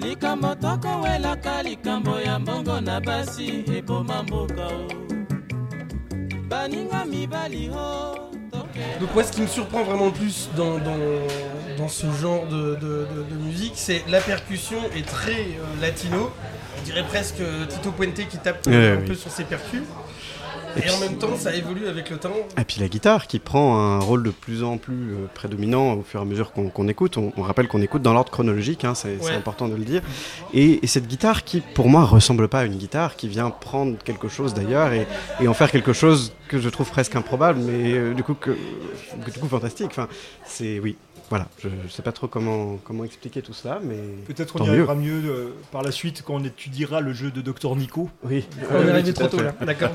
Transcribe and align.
likambo 0.00 0.54
tokowelaka 0.54 1.62
likambo 1.62 2.20
ya 2.20 2.38
mbongo 2.38 2.80
na 2.80 3.00
basi 3.00 3.64
eboma 3.76 4.22
mboka 4.22 4.66
o 4.66 4.88
baninga 6.48 7.04
mibali 7.04 7.70
o 7.70 8.16
Donc 9.00 9.14
moi 9.14 9.24
ce 9.24 9.32
qui 9.32 9.42
me 9.42 9.46
surprend 9.46 9.84
vraiment 9.84 10.06
le 10.06 10.12
plus 10.12 10.48
dans, 10.56 10.78
dans, 10.78 10.98
dans 11.78 11.88
ce 11.88 12.06
genre 12.12 12.46
de, 12.46 12.76
de, 12.76 13.06
de, 13.14 13.22
de 13.30 13.34
musique, 13.44 13.72
c'est 13.74 14.02
la 14.08 14.20
percussion 14.20 14.76
est 14.96 15.06
très 15.06 15.32
euh, 15.32 15.80
latino. 15.80 16.30
On 16.78 16.82
dirait 16.84 17.02
presque 17.04 17.40
euh, 17.40 17.66
Tito 17.66 17.90
Puente 17.90 18.14
qui 18.28 18.38
tape 18.38 18.66
Ouais, 18.66 18.90
un 18.92 18.96
oui. 19.00 19.06
peu 19.06 19.14
sur 19.14 19.30
ses 19.30 19.44
percus. 19.44 19.82
Et 20.76 20.80
Et, 20.80 20.82
puis- 20.82 20.90
en 20.92 20.98
même 21.00 21.16
temps 21.18 21.36
ça 21.36 21.54
évolue 21.54 21.86
avec 21.88 22.10
le 22.10 22.18
temps. 22.18 22.32
Et 22.58 22.64
puis 22.64 22.80
la 22.80 22.88
guitare 22.88 23.26
qui 23.26 23.38
prend 23.38 23.78
un 23.78 23.98
rôle 23.98 24.22
de 24.22 24.30
plus 24.30 24.62
en 24.62 24.76
plus 24.78 25.12
euh, 25.12 25.26
prédominant 25.34 25.94
au 25.94 26.02
fur 26.02 26.20
et 26.20 26.22
à 26.22 26.26
mesure 26.26 26.52
qu'on 26.52 26.88
écoute. 26.88 27.16
On, 27.16 27.32
on 27.36 27.42
rappelle 27.42 27.68
qu'on 27.68 27.80
écoute 27.82 28.02
dans 28.02 28.12
l'ordre 28.12 28.30
chronologique, 28.30 28.84
hein, 28.84 28.94
c'est 28.94 29.16
Ouais. 29.22 29.32
important 29.32 29.68
de 29.68 29.74
le 29.76 29.84
dire. 29.84 30.02
Et, 30.52 30.84
et 30.84 30.86
cette 30.86 31.06
guitare 31.06 31.44
qui, 31.44 31.60
pour 31.60 31.88
moi, 31.88 32.04
ressemble 32.04 32.48
pas 32.48 32.60
à 32.60 32.64
une 32.64 32.76
guitare, 32.76 33.16
qui 33.16 33.28
vient 33.28 33.50
prendre 33.50 33.96
quelque 34.04 34.28
chose 34.28 34.54
d'ailleurs 34.54 34.92
et, 34.92 35.06
et 35.40 35.48
en 35.48 35.54
faire 35.54 35.70
quelque 35.70 35.92
chose 35.92 36.32
que 36.48 36.58
je 36.60 36.68
trouve 36.68 36.88
presque 36.90 37.16
improbable, 37.16 37.58
mais 37.60 37.92
euh, 37.94 38.14
du 38.14 38.22
coup 38.22 38.34
que 38.34 38.50
du 39.24 39.32
coup 39.40 39.48
fantastique. 39.48 39.88
Enfin, 39.90 40.08
c'est 40.44 40.78
oui. 40.80 40.96
Voilà, 41.28 41.48
je, 41.58 41.68
je 41.88 41.92
sais 41.92 42.02
pas 42.02 42.12
trop 42.12 42.28
comment 42.28 42.76
comment 42.84 43.02
expliquer 43.04 43.42
tout 43.42 43.52
ça, 43.52 43.80
mais 43.82 43.96
Peut-être 44.32 44.60
on 44.60 44.64
y 44.64 44.68
arrivera 44.68 44.94
mieux 44.94 45.22
euh, 45.26 45.48
par 45.72 45.82
la 45.82 45.90
suite 45.90 46.22
quand 46.24 46.34
on 46.34 46.44
étudiera 46.44 47.00
le 47.00 47.12
jeu 47.12 47.32
de 47.32 47.40
Dr 47.40 47.74
Nico. 47.74 48.08
Oui, 48.22 48.44
On 48.70 48.86
est 48.86 48.90
arrivé 48.90 49.12
trop 49.12 49.26
tôt 49.26 49.40
là, 49.42 49.52
d'accord. 49.60 49.90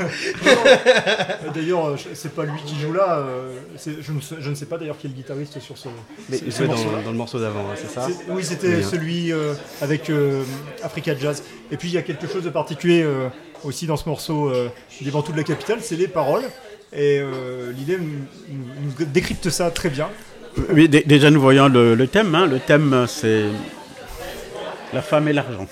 Euh, 0.00 1.50
D'ailleurs, 1.54 1.86
euh, 1.88 1.96
c'est 2.14 2.34
pas 2.34 2.44
lui 2.44 2.60
qui 2.66 2.78
joue 2.78 2.92
là. 2.92 3.18
euh, 3.18 3.58
c'est- 3.76 4.00
je, 4.00 4.12
ne 4.12 4.20
sais, 4.20 4.36
je 4.38 4.50
ne 4.50 4.54
sais 4.54 4.66
pas 4.66 4.78
d'ailleurs 4.78 4.98
qui 4.98 5.06
est 5.06 5.10
le 5.10 5.16
guitariste 5.16 5.58
sur 5.60 5.76
ce, 5.76 5.88
Mais 6.28 6.38
il 6.38 6.52
ce 6.52 6.58
jouait 6.58 6.68
dans, 6.68 7.10
le 7.10 7.16
morceau 7.16 7.40
d'avant, 7.40 7.60
hein, 7.70 7.74
c'est 7.76 7.88
ça 7.90 8.06
C'est- 8.06 8.30
Oui, 8.30 8.44
c'était 8.44 8.68
Oui, 8.76 8.82
hein. 8.84 8.88
celui 8.90 9.32
euh, 9.32 9.54
avec 9.80 10.10
euh, 10.10 10.42
Africa 10.82 11.16
Jazz. 11.16 11.42
Et 11.70 11.76
puis 11.76 11.88
il 11.88 11.94
y 11.94 11.98
a 11.98 12.02
quelque 12.02 12.26
chose 12.28 12.44
de 12.44 12.50
particulier 12.50 13.02
euh, 13.02 13.28
aussi 13.64 13.86
dans 13.86 13.96
ce 13.96 14.08
morceau 14.08 14.48
euh, 14.50 14.68
des 15.00 15.10
Bantous 15.10 15.32
de 15.32 15.36
la 15.36 15.44
capitale, 15.44 15.78
c'est 15.82 15.96
les 15.96 16.08
paroles. 16.08 16.44
Et 16.92 17.20
euh, 17.20 17.70
l'idée 17.72 17.98
nous, 17.98 19.04
décrypte 19.06 19.48
ça 19.50 19.70
très 19.70 19.90
bien. 19.90 20.08
Oui, 20.72 20.88
dé- 20.88 21.04
déjà 21.06 21.30
nous 21.30 21.40
voyons 21.40 21.68
le, 21.68 21.96
thème. 22.06 22.34
hein. 22.34 22.46
Le 22.46 22.58
thème, 22.58 23.04
c'est 23.08 23.44
la 24.92 25.00
femme 25.02 25.28
et 25.28 25.32
l'argent. 25.32 25.68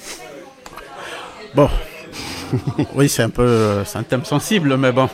Bon, 1.55 1.69
oui, 2.94 3.08
c'est 3.08 3.22
un 3.24 3.30
peu, 3.30 3.42
euh, 3.44 3.84
un 3.94 4.02
thème 4.05 4.24
sensible, 4.24 4.77
mais 4.77 4.92
bon. 4.92 5.08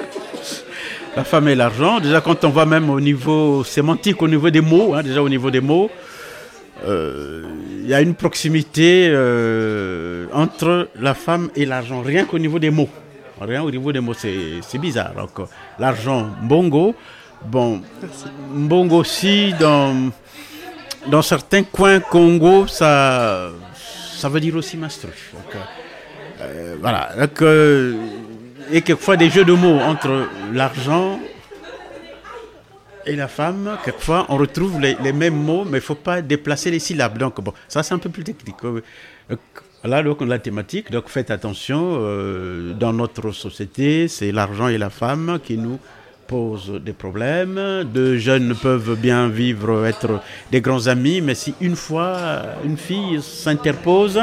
la 1.16 1.24
femme 1.24 1.48
et 1.48 1.54
l'argent. 1.54 2.00
Déjà, 2.00 2.20
quand 2.20 2.44
on 2.44 2.50
voit 2.50 2.66
même 2.66 2.90
au 2.90 3.00
niveau 3.00 3.64
sémantique, 3.64 4.20
au 4.20 4.28
niveau 4.28 4.50
des 4.50 4.60
mots, 4.60 4.94
hein, 4.94 5.02
déjà 5.02 5.22
au 5.22 5.28
niveau 5.30 5.50
des 5.50 5.62
mots, 5.62 5.90
euh, 6.86 7.44
il 7.80 7.88
y 7.88 7.94
a 7.94 8.02
une 8.02 8.14
proximité 8.14 9.08
entre 10.32 10.88
la 11.00 11.14
femme 11.14 11.48
et 11.56 11.64
l'argent, 11.64 12.02
rien 12.02 12.26
qu'au 12.26 12.38
niveau 12.38 12.58
des 12.58 12.68
mots. 12.70 12.90
Rien 13.40 13.62
au 13.62 13.70
niveau 13.70 13.92
des 13.92 14.00
mots, 14.00 14.14
c'est 14.14 14.78
bizarre. 14.78 15.14
Donc, 15.14 15.46
l'argent, 15.78 16.28
bongo. 16.42 16.94
Bon, 17.44 17.80
Mbongo 18.52 18.96
aussi, 18.96 19.54
dans, 19.60 20.10
dans 21.06 21.22
certains 21.22 21.62
coins 21.62 22.00
Congo, 22.00 22.66
ça, 22.66 23.50
ça 24.16 24.28
veut 24.28 24.40
dire 24.40 24.56
aussi 24.56 24.76
euh, 24.76 25.08
euh, 26.40 26.76
voilà. 26.80 27.10
Donc, 27.16 27.42
euh, 27.42 27.94
et 28.70 28.82
quelquefois 28.82 29.16
des 29.16 29.30
jeux 29.30 29.44
de 29.44 29.52
mots 29.52 29.78
entre 29.78 30.28
l'argent 30.52 31.20
et 33.06 33.14
la 33.16 33.28
femme. 33.28 33.78
Quelquefois, 33.84 34.26
on 34.28 34.36
retrouve 34.36 34.80
les, 34.80 34.96
les 35.02 35.12
mêmes 35.12 35.36
mots, 35.36 35.64
mais 35.64 35.78
il 35.78 35.80
ne 35.80 35.80
faut 35.80 35.94
pas 35.94 36.20
déplacer 36.20 36.70
les 36.70 36.80
syllabes. 36.80 37.18
Donc, 37.18 37.40
bon, 37.40 37.54
ça, 37.68 37.82
c'est 37.82 37.94
un 37.94 37.98
peu 37.98 38.10
plus 38.10 38.24
technique. 38.24 38.56
Euh, 39.84 39.88
Là, 39.88 40.02
donc, 40.02 40.20
la 40.22 40.38
thématique, 40.38 40.90
donc 40.90 41.08
faites 41.08 41.30
attention, 41.30 41.98
euh, 42.00 42.72
dans 42.74 42.92
notre 42.92 43.30
société, 43.32 44.08
c'est 44.08 44.32
l'argent 44.32 44.68
et 44.68 44.78
la 44.78 44.90
femme 44.90 45.38
qui 45.42 45.56
nous 45.56 45.78
posent 46.26 46.72
des 46.84 46.92
problèmes. 46.92 47.84
Deux 47.84 48.18
jeunes 48.18 48.54
peuvent 48.54 48.96
bien 48.96 49.28
vivre, 49.28 49.86
être 49.86 50.20
des 50.50 50.60
grands 50.60 50.86
amis, 50.86 51.20
mais 51.20 51.34
si 51.34 51.54
une 51.60 51.76
fois 51.76 52.18
une 52.64 52.76
fille 52.76 53.22
s'interpose, 53.22 54.20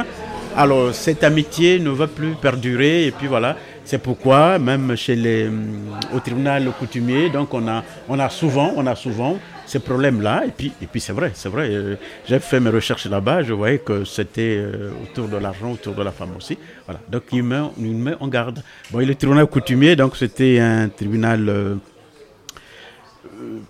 alors 0.55 0.93
cette 0.93 1.23
amitié 1.23 1.79
ne 1.79 1.89
va 1.89 2.07
plus 2.07 2.35
perdurer. 2.35 3.07
Et 3.07 3.11
puis 3.11 3.27
voilà, 3.27 3.57
c'est 3.83 3.97
pourquoi 3.97 4.59
même 4.59 4.95
chez 4.95 5.15
les, 5.15 5.47
hum, 5.47 5.89
au 6.13 6.19
tribunal 6.19 6.69
coutumier, 6.77 7.29
donc 7.29 7.53
on 7.53 7.67
a, 7.67 7.83
on 8.07 8.19
a 8.19 8.29
souvent, 8.29 8.71
on 8.75 8.85
a 8.85 8.95
souvent 8.95 9.39
ces 9.65 9.79
problèmes-là. 9.79 10.43
Et 10.47 10.51
puis, 10.51 10.71
et 10.81 10.87
puis 10.87 10.99
c'est 11.01 11.13
vrai, 11.13 11.31
c'est 11.33 11.49
vrai. 11.49 11.69
euh, 11.69 11.95
J'ai 12.27 12.39
fait 12.39 12.59
mes 12.59 12.69
recherches 12.69 13.05
là-bas, 13.07 13.43
je 13.43 13.53
voyais 13.53 13.79
que 13.79 14.03
c'était 14.05 14.57
euh, 14.59 14.91
autour 15.03 15.27
de 15.27 15.37
l'argent, 15.37 15.71
autour 15.71 15.93
de 15.95 16.03
la 16.03 16.11
femme 16.11 16.31
aussi. 16.37 16.57
Voilà. 16.85 16.99
Donc 17.09 17.23
il 17.31 17.43
met, 17.43 17.61
il 17.77 17.95
met 17.95 18.15
en 18.19 18.27
garde. 18.27 18.61
Bon, 18.91 18.99
et 18.99 19.05
le 19.05 19.15
tribunal 19.15 19.45
coutumier, 19.47 19.95
donc 19.95 20.15
c'était 20.15 20.59
un 20.59 20.89
tribunal 20.89 21.47
euh, 21.49 21.75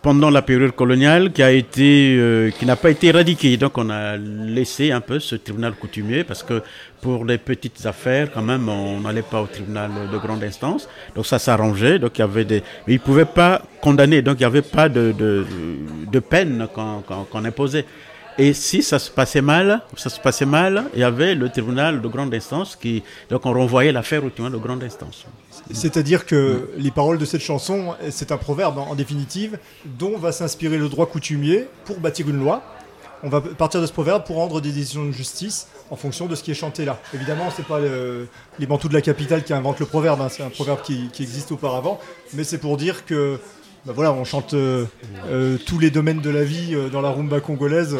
pendant 0.01 0.29
la 0.29 0.41
période 0.41 0.71
coloniale 0.71 1.31
qui 1.31 1.43
a 1.43 1.51
été, 1.51 2.15
euh, 2.17 2.51
qui 2.51 2.65
n'a 2.65 2.75
pas 2.75 2.89
été 2.89 3.07
éradiqué. 3.07 3.57
Donc 3.57 3.77
on 3.77 3.89
a 3.89 4.17
laissé 4.17 4.91
un 4.91 5.01
peu 5.01 5.19
ce 5.19 5.35
tribunal 5.35 5.73
coutumier 5.73 6.23
parce 6.23 6.43
que 6.43 6.61
pour 7.01 7.25
les 7.25 7.37
petites 7.37 7.85
affaires, 7.85 8.31
quand 8.33 8.41
même, 8.41 8.67
on 8.69 8.99
n'allait 9.01 9.21
pas 9.21 9.41
au 9.41 9.47
tribunal 9.47 9.91
de 10.11 10.17
grande 10.17 10.43
instance. 10.43 10.87
Donc 11.15 11.25
ça 11.25 11.39
s'arrangeait. 11.39 11.99
Donc 11.99 12.17
il 12.17 12.21
y 12.21 12.23
avait 12.23 12.45
des, 12.45 12.63
ils 12.87 12.99
pouvaient 12.99 13.25
pas 13.25 13.61
condamner. 13.81 14.21
Donc 14.21 14.35
il 14.37 14.41
n'y 14.41 14.45
avait 14.45 14.61
pas 14.61 14.89
de 14.89 15.11
de, 15.11 15.45
de 16.11 16.19
peine 16.19 16.67
qu'on 16.73 17.01
qu'on 17.01 17.45
imposait. 17.45 17.85
Et 18.37 18.53
si 18.53 18.83
ça 18.83 18.99
se 18.99 19.09
passait 19.09 19.41
mal, 19.41 19.81
ça 19.95 20.09
se 20.09 20.19
passait 20.19 20.45
mal, 20.45 20.85
il 20.93 20.99
y 20.99 21.03
avait 21.03 21.35
le 21.35 21.47
tribunal 21.49 22.01
de 22.01 22.07
grande 22.09 22.33
instance 22.33 22.75
qui, 22.75 23.01
donc 23.29 23.45
on 23.45 23.53
renvoyait 23.53 23.93
l'affaire 23.93 24.25
au 24.25 24.29
tribunal 24.29 24.51
de 24.51 24.57
grande 24.57 24.83
instance. 24.83 25.25
C'est-à-dire 25.71 26.25
que 26.25 26.69
les 26.77 26.91
paroles 26.91 27.17
de 27.17 27.23
cette 27.25 27.41
chanson, 27.41 27.95
c'est 28.09 28.31
un 28.33 28.37
proverbe 28.37 28.77
en 28.77 28.93
définitive, 28.93 29.57
dont 29.85 30.17
va 30.17 30.31
s'inspirer 30.33 30.77
le 30.77 30.89
droit 30.89 31.05
coutumier 31.05 31.67
pour 31.85 31.97
bâtir 31.99 32.29
une 32.29 32.39
loi. 32.39 32.61
On 33.23 33.29
va 33.29 33.39
partir 33.41 33.79
de 33.81 33.85
ce 33.85 33.93
proverbe 33.93 34.25
pour 34.25 34.35
rendre 34.35 34.59
des 34.59 34.71
décisions 34.71 35.05
de 35.05 35.11
justice 35.11 35.67
en 35.89 35.95
fonction 35.95 36.25
de 36.27 36.35
ce 36.35 36.43
qui 36.43 36.51
est 36.51 36.55
chanté 36.55 36.83
là. 36.83 36.99
Évidemment, 37.13 37.49
c'est 37.55 37.65
pas 37.65 37.79
le- 37.79 38.27
les 38.59 38.67
bantous 38.67 38.89
de 38.89 38.93
la 38.93 39.01
capitale 39.01 39.43
qui 39.43 39.53
inventent 39.53 39.79
le 39.79 39.85
proverbe, 39.85 40.19
hein, 40.21 40.27
c'est 40.29 40.43
un 40.43 40.49
proverbe 40.49 40.81
qui 40.83 41.09
existe 41.19 41.51
auparavant, 41.53 41.99
mais 42.33 42.43
c'est 42.43 42.57
pour 42.57 42.75
dire 42.75 43.05
que 43.05 43.39
bah 43.85 43.93
voilà, 43.93 44.11
on 44.13 44.23
chante 44.23 44.55
euh, 44.55 44.85
euh, 45.27 45.57
tous 45.63 45.77
les 45.77 45.91
domaines 45.91 46.19
de 46.19 46.31
la 46.31 46.43
vie 46.43 46.73
euh, 46.73 46.89
dans 46.89 47.01
la 47.01 47.11
rumba 47.11 47.39
congolaise. 47.39 47.95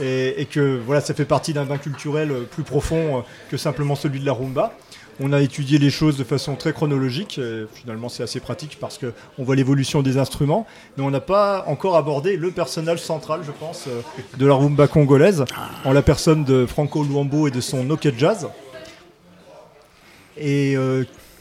et, 0.00 0.46
que 0.48 0.78
voilà, 0.86 1.00
ça 1.00 1.14
fait 1.14 1.24
partie 1.24 1.52
d'un 1.52 1.64
bain 1.64 1.78
culturel 1.78 2.30
plus 2.50 2.62
profond 2.62 3.24
que 3.50 3.56
simplement 3.56 3.96
celui 3.96 4.20
de 4.20 4.26
la 4.26 4.34
rumba. 4.34 4.72
On 5.18 5.32
a 5.32 5.40
étudié 5.40 5.78
les 5.78 5.88
choses 5.88 6.18
de 6.18 6.24
façon 6.24 6.54
très 6.54 6.74
chronologique. 6.74 7.40
finalement, 7.72 8.10
c'est 8.10 8.22
assez 8.22 8.38
pratique 8.38 8.76
parce 8.78 8.98
que 8.98 9.14
on 9.38 9.44
voit 9.44 9.56
l'évolution 9.56 10.02
des 10.02 10.18
instruments, 10.18 10.66
mais 10.96 11.02
on 11.02 11.10
n'a 11.10 11.22
pas 11.22 11.64
encore 11.66 11.96
abordé 11.96 12.36
le 12.36 12.50
personnage 12.50 12.98
central, 12.98 13.40
je 13.42 13.52
pense, 13.52 13.88
de 14.36 14.46
la 14.46 14.52
rumba 14.52 14.86
congolaise, 14.86 15.46
en 15.86 15.92
la 15.94 16.02
personne 16.02 16.44
de 16.44 16.66
Franco 16.66 17.02
Luambo 17.02 17.48
et 17.48 17.50
de 17.50 17.62
son 17.62 17.82
Nokia 17.82 18.10
Jazz, 18.14 18.48
et 20.36 20.76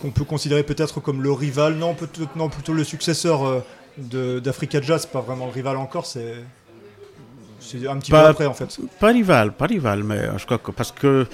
qu'on 0.05 0.11
peut 0.11 0.23
considérer 0.23 0.61
peut-être 0.61 0.99
comme 0.99 1.23
le 1.23 1.31
rival, 1.31 1.73
non, 1.75 1.95
non, 2.35 2.47
plutôt 2.47 2.73
le 2.73 2.83
successeur 2.83 3.43
euh, 3.43 4.39
d'Africa 4.39 4.79
Jazz, 4.79 5.07
pas 5.07 5.21
vraiment 5.21 5.47
le 5.47 5.51
rival 5.51 5.77
encore, 5.77 6.05
c'est 6.05 6.35
c'est 7.65 7.87
un 7.87 7.97
petit 7.97 8.11
peu 8.11 8.17
Pas- 8.17 8.29
après 8.29 8.45
en 8.45 8.53
fait. 8.53 8.69
Pas 8.99 9.09
rival, 9.09 9.51
pas 9.53 9.65
rival, 9.65 10.03
mais 10.03 10.17
euh, 10.19 10.37
je 10.37 10.45
crois 10.45 10.57
que 10.59 10.71
parce 10.71 10.91
que 10.91 11.25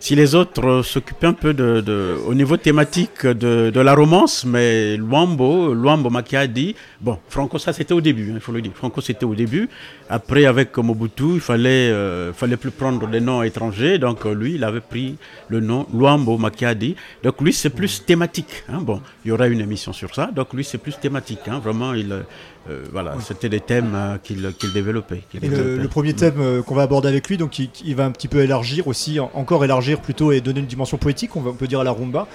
si 0.00 0.14
les 0.14 0.34
autres 0.34 0.64
euh, 0.66 0.82
s'occupaient 0.82 1.26
un 1.26 1.32
peu 1.32 1.52
de, 1.54 1.80
de- 1.80 2.16
au 2.26 2.34
niveau 2.34 2.56
thématique 2.56 3.26
de, 3.26 3.70
de 3.70 3.80
la 3.80 3.94
romance, 3.94 4.44
mais 4.44 4.96
Luambo, 4.96 5.74
Luambo 5.74 6.10
Makiadi, 6.10 6.74
bon, 7.00 7.18
Franco, 7.28 7.58
ça 7.58 7.72
c'était 7.72 7.94
au 7.94 8.00
début, 8.00 8.30
hein, 8.30 8.34
il 8.36 8.40
faut 8.40 8.52
le 8.52 8.60
dire. 8.62 8.72
Franco 8.74 9.00
c'était 9.00 9.24
au 9.24 9.34
début. 9.34 9.68
Après, 10.10 10.46
avec 10.46 10.76
Mobutu, 10.78 11.34
il 11.34 11.40
fallait, 11.40 11.90
euh, 11.90 12.32
fallait 12.32 12.56
plus 12.56 12.70
prendre 12.70 13.06
des 13.08 13.20
noms 13.20 13.42
étrangers, 13.42 13.98
donc 13.98 14.24
lui, 14.24 14.54
il 14.54 14.64
avait 14.64 14.80
pris 14.80 15.16
le 15.48 15.60
nom 15.60 15.86
Luambo 15.92 16.38
Makiadi. 16.38 16.96
Donc 17.22 17.40
lui, 17.42 17.52
c'est 17.52 17.70
plus 17.70 18.04
thématique. 18.06 18.64
hein. 18.70 18.78
Bon, 18.80 19.02
il 19.24 19.28
y 19.28 19.32
aura 19.32 19.48
une 19.48 19.60
émission 19.60 19.92
sur 19.92 20.14
ça. 20.14 20.30
Donc 20.34 20.52
lui, 20.54 20.64
c'est 20.64 20.78
plus 20.78 20.98
thématique. 20.98 21.40
hein. 21.48 21.60
Vraiment, 21.62 21.92
il, 21.92 22.24
euh, 22.70 22.84
voilà, 22.92 23.14
c'était 23.20 23.48
les 23.48 23.60
thèmes 23.60 23.94
hein, 23.94 24.18
qu'il 24.22 24.42
développait. 24.74 25.22
Le, 25.34 25.86
premier 25.86 26.12
thème 26.12 26.34
euh, 26.38 26.62
qu'on 26.62 26.74
va 26.74 26.82
aborder 26.82 27.08
avec 27.08 27.28
lui, 27.28 27.38
donc 27.38 27.58
il, 27.58 27.96
va 27.96 28.04
un 28.04 28.10
petit 28.10 28.28
peu 28.28 28.40
élargir 28.40 28.88
aussi, 28.88 29.18
encore 29.20 29.64
élargir 29.64 30.00
plutôt 30.00 30.32
et 30.32 30.40
donner 30.40 30.60
une 30.60 30.66
dimension 30.66 30.98
poétique, 30.98 31.34
on, 31.36 31.40
peut 31.52 31.66
dire 31.66 31.80
à 31.80 31.84
la 31.84 31.92
rumba. 31.92 32.26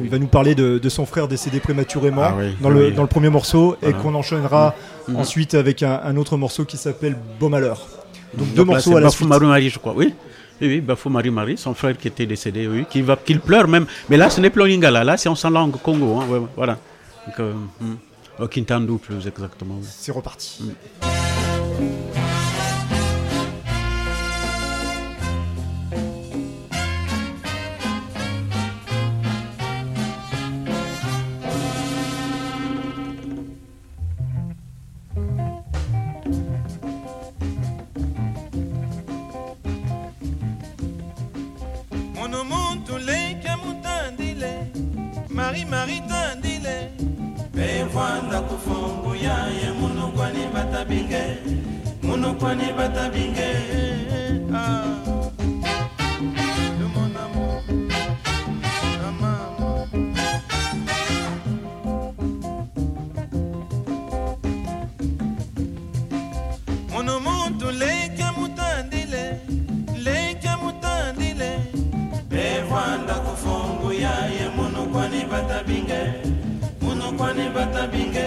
Il 0.00 0.10
va 0.10 0.18
nous 0.18 0.26
parler 0.26 0.54
de, 0.54 0.88
son 0.88 1.06
frère 1.06 1.28
décédé 1.28 1.60
prématurément 1.60 2.22
ah 2.22 2.34
dans. 2.60 2.70
Le, 2.70 2.92
premier 3.06 3.30
morceau 3.30 3.76
et 3.82 3.92
qu'on 3.92 4.14
enchaînera 4.14 4.74
mm. 5.08 5.12
Mm. 5.12 5.16
ensuite 5.16 5.54
avec 5.54 5.82
un, 5.82 6.16
autre 6.16 6.36
morceau 6.36 6.64
qui 6.64 6.76
s'appelle 6.76 7.16
Beau 7.38 7.48
Malheur. 7.48 7.86
Donc, 8.36 8.52
deux 8.54 8.64
morceaux 8.64 8.96
à 8.96 9.00
la 9.00 9.10
suite. 9.10 9.28
Marie, 9.28 9.70
je 9.70 9.78
crois, 9.78 9.94
oui. 9.94 10.14
Oui, 10.60 10.68
oui, 10.68 10.80
Bafou 10.80 11.10
Marie 11.10 11.30
Marie, 11.30 11.56
son 11.56 11.74
frère 11.74 11.98
qui 11.98 12.06
était 12.06 12.26
décédé, 12.26 12.68
oui, 12.68 12.86
qui 12.88 13.02
va, 13.02 13.16
qu'il 13.16 13.40
pleure 13.40 13.66
même. 13.66 13.86
Mais 14.08 14.16
là, 14.16 14.30
ce 14.30 14.40
n'est 14.40 14.50
plus 14.50 14.66
Lingala, 14.68 15.02
là, 15.02 15.16
c'est 15.16 15.28
en 15.28 15.50
langue 15.50 15.76
Congo. 15.82 16.20
Hein, 16.20 16.46
voilà. 16.54 16.78
Donc. 17.26 17.40
Euh, 17.40 17.52
mm. 17.80 17.94
Oh, 18.40 18.48
Quinta 18.48 18.80
double, 18.80 19.14
exactement. 19.14 19.78
C'est 19.82 20.12
reparti. 20.12 20.64
Mm. 20.64 22.43
bata 50.64 50.84
kwani 50.84 51.24
Munukwane 52.02 52.72
bata 52.76 53.10
binge. 53.10 53.48
Monu 74.74 74.92
kwani 74.92 75.24
batabinge 75.30 76.00
munu 76.82 77.12
kwani 77.18 77.48
batabinge 77.54 78.26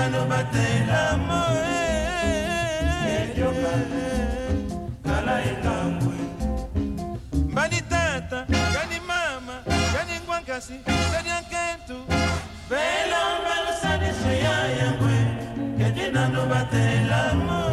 Cano 0.00 0.24
bate 0.24 0.66
la 0.88 1.16
moe 1.28 1.76
Medioka 3.04 3.72
Kala 5.04 5.34
ikambwe 5.44 6.14
Bani 7.54 7.80
tata, 7.90 8.46
kani 8.74 8.98
mama, 9.06 9.56
gani 9.92 10.14
ngwankasi, 10.24 10.72
gani 11.12 11.30
ankentu 11.38 11.98
Bela 12.70 13.20
mbalo 13.40 13.72
sani 13.82 14.10
suya 14.22 14.56
yangwe 14.78 15.16
Kedi 15.78 16.10
nano 16.12 16.46
bate 16.46 16.84
moe 17.46 17.69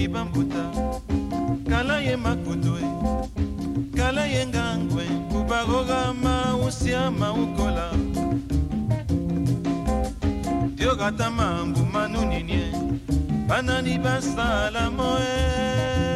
Kibambuta, 0.00 0.64
kala 1.68 2.00
ye 2.00 2.16
makutu 2.16 2.72
kala 3.96 4.24
ye 4.24 4.46
ngangwe 4.46 5.04
mausia 6.14 7.10
maukola 7.10 7.92
tiokata 10.76 11.30
mambu 11.30 11.84
manuninie 11.92 12.72
banani 13.46 13.98
basala 13.98 14.90
moe. 14.90 16.09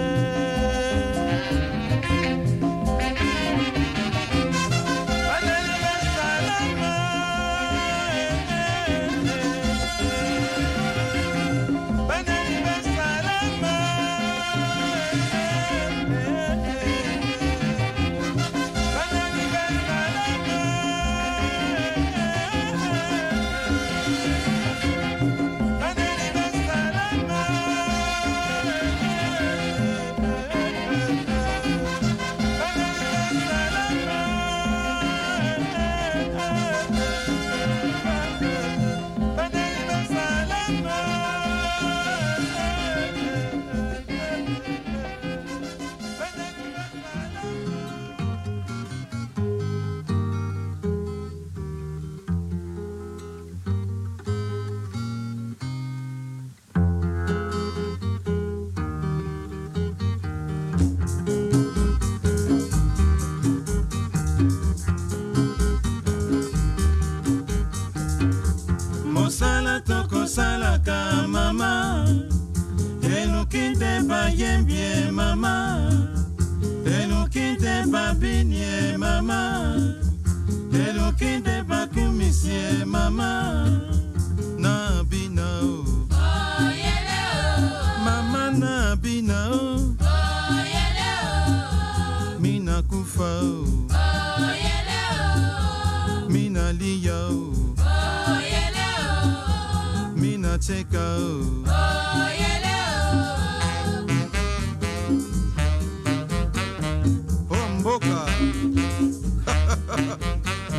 Mboka 107.85 108.07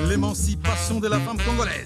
l'émancipation 0.09 0.99
de 0.99 1.07
la 1.07 1.19
femme 1.19 1.37
congolaise. 1.37 1.85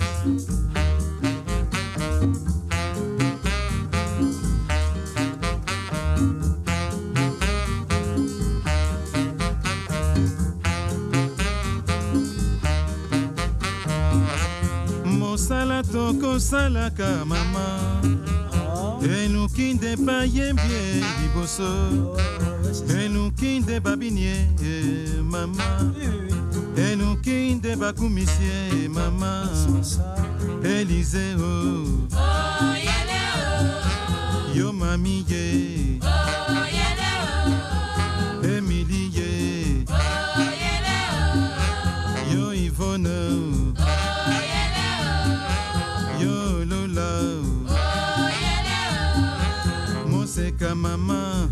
Mosala 15.06 15.84
tokosalaka 15.84 17.26
mama 17.26 17.80
Et 22.72 23.10
nous 23.10 23.32
qui 23.32 23.62
des 23.62 23.80
babiniers, 23.80 24.48
eh, 24.64 25.22
maman. 25.22 25.54
Et 26.78 26.96
nous 26.96 27.16
qui 27.18 27.56
des 27.56 27.76
bakoumissiers, 27.76 28.88
maman. 28.90 29.44
Élysée, 30.64 31.36
oh. 31.40 31.86
Oh, 32.14 32.74
yale, 32.76 33.20
oh. 33.36 34.56
Yo, 34.56 34.72
mami, 34.72 35.26
yeah. 35.28 36.00
Oh, 36.04 36.08
yale, 36.72 37.10
oh. 38.44 38.46
Emily, 38.46 39.10
yeah. 39.14 39.86
Oh, 39.90 39.94
yale, 40.64 40.98
oh. 41.36 42.34
Yo, 42.34 42.52
Yvonne, 42.52 43.08
oh. 43.08 43.74
oh. 43.80 43.84
Yo 46.22 46.66
Lola, 46.66 47.10
oh, 47.68 48.30
yale, 48.44 48.78
oh. 50.06 50.08
Moseka, 50.10 50.76
maman. 50.76 51.50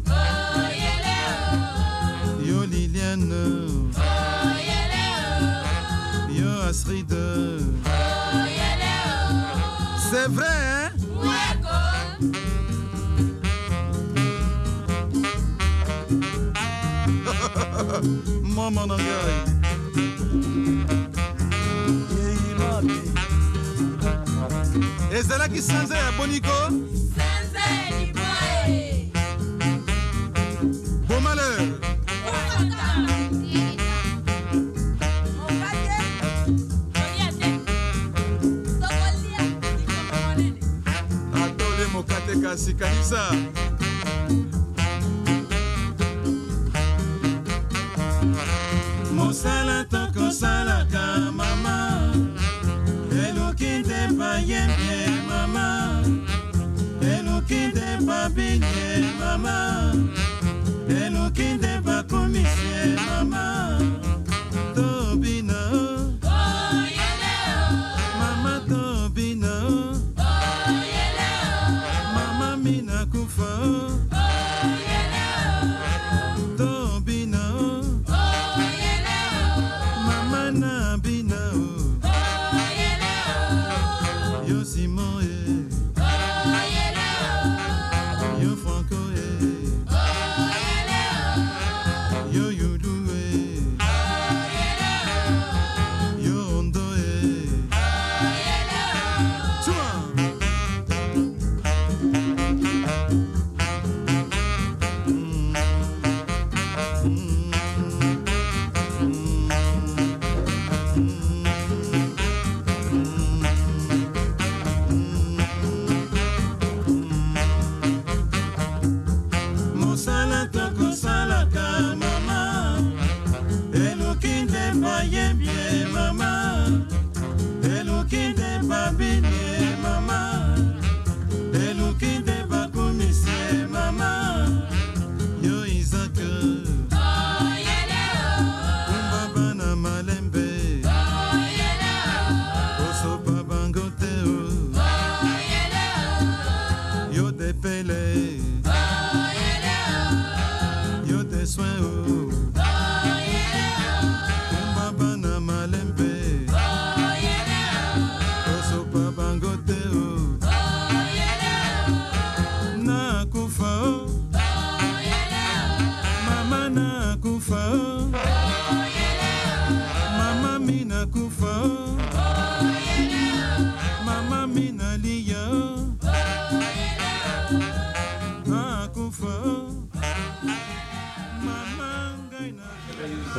C'est 10.12 10.28
vrai 10.28 10.46
hein? 10.48 10.90
Mama 18.44 18.86
na 18.86 18.96
ngai 18.96 19.58
ezalaki 25.18 25.62
sanza 25.62 25.96
ya 25.96 26.12
boniko 26.18 26.48
bon 26.70 28.07
Caesar. 43.10 43.47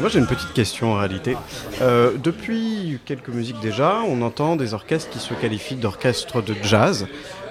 Moi 0.09 0.15
j'ai 0.15 0.21
une 0.21 0.27
petite 0.27 0.55
question 0.55 0.93
en 0.95 0.99
réalité. 1.00 1.37
Euh, 1.83 2.12
depuis 2.17 2.99
quelques 3.05 3.29
musiques 3.29 3.61
déjà, 3.61 3.97
on 4.09 4.23
entend 4.23 4.57
des 4.57 4.73
orchestres 4.73 5.11
qui 5.11 5.19
se 5.19 5.35
qualifient 5.35 5.75
d'orchestres 5.75 6.43
de 6.43 6.55
jazz. 6.62 7.07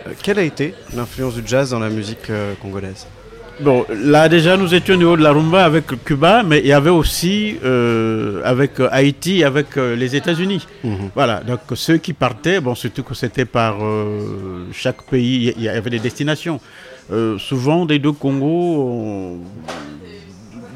Euh, 0.08 0.14
quelle 0.24 0.40
a 0.40 0.42
été 0.42 0.74
l'influence 0.96 1.36
du 1.36 1.44
jazz 1.46 1.70
dans 1.70 1.78
la 1.78 1.90
musique 1.92 2.32
euh, 2.32 2.56
congolaise? 2.60 3.06
Bon, 3.60 3.86
là 3.94 4.28
déjà, 4.28 4.58
nous 4.58 4.74
étions 4.74 4.96
au 4.96 4.98
niveau 4.98 5.16
de 5.18 5.22
la 5.22 5.34
rumba 5.34 5.66
avec 5.66 5.86
Cuba, 6.04 6.42
mais 6.42 6.58
il 6.62 6.66
y 6.66 6.74
avait 6.74 6.90
aussi 6.90 7.58
euh, 7.64 8.42
avec 8.44 8.80
Haïti, 8.90 9.44
avec 9.44 9.78
euh, 9.78 9.96
les 9.96 10.16
États-Unis. 10.16 10.66
Mhm. 10.84 11.12
Voilà, 11.14 11.42
donc 11.42 11.60
ceux 11.76 11.98
qui 11.98 12.14
partaient, 12.14 12.60
bon, 12.60 12.74
surtout 12.74 13.04
que 13.04 13.14
c'était 13.14 13.46
par 13.46 13.86
euh, 13.86 14.66
chaque 14.74 15.04
pays, 15.04 15.54
il 15.56 15.62
y 15.62 15.70
avait 15.70 15.92
des 15.92 16.00
destinations. 16.00 16.60
Souvent, 17.38 17.86
des 17.86 18.00
deux 18.00 18.12
Congos, 18.12 18.82
on- 18.82 19.38